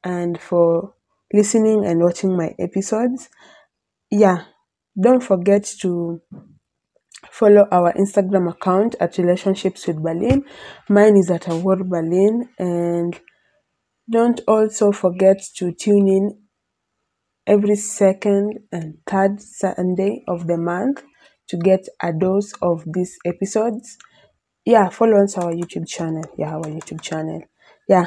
and 0.04 0.40
for 0.40 0.94
listening 1.32 1.84
and 1.84 2.00
watching 2.00 2.36
my 2.36 2.54
episodes. 2.60 3.28
Yeah, 4.08 4.44
don't 4.96 5.20
forget 5.20 5.64
to 5.80 6.22
follow 7.28 7.66
our 7.72 7.92
Instagram 7.94 8.48
account 8.48 8.94
at 9.00 9.18
Relationships 9.18 9.88
with 9.88 10.00
Berlin. 10.00 10.44
Mine 10.88 11.16
is 11.16 11.28
at 11.28 11.48
Award 11.48 11.90
Berlin. 11.90 12.50
And 12.56 13.18
don't 14.08 14.42
also 14.46 14.92
forget 14.92 15.42
to 15.56 15.72
tune 15.72 16.06
in 16.06 16.38
every 17.48 17.74
second 17.74 18.60
and 18.70 18.98
third 19.08 19.40
Sunday 19.40 20.22
of 20.28 20.46
the 20.46 20.56
month 20.56 21.02
to 21.50 21.56
get 21.58 21.86
a 22.02 22.12
dose 22.12 22.52
of 22.62 22.84
these 22.86 23.18
episodes. 23.26 23.98
Yeah, 24.64 24.88
follow 24.90 25.22
us 25.22 25.38
our 25.38 25.52
YouTube 25.52 25.88
channel. 25.88 26.24
Yeah, 26.38 26.54
our 26.56 26.64
YouTube 26.64 27.02
channel. 27.02 27.42
Yeah. 27.88 28.06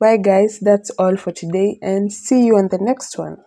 Bye 0.00 0.18
guys, 0.18 0.60
that's 0.60 0.90
all 0.90 1.16
for 1.16 1.32
today 1.32 1.78
and 1.82 2.12
see 2.12 2.46
you 2.46 2.56
on 2.56 2.68
the 2.68 2.78
next 2.80 3.18
one. 3.18 3.38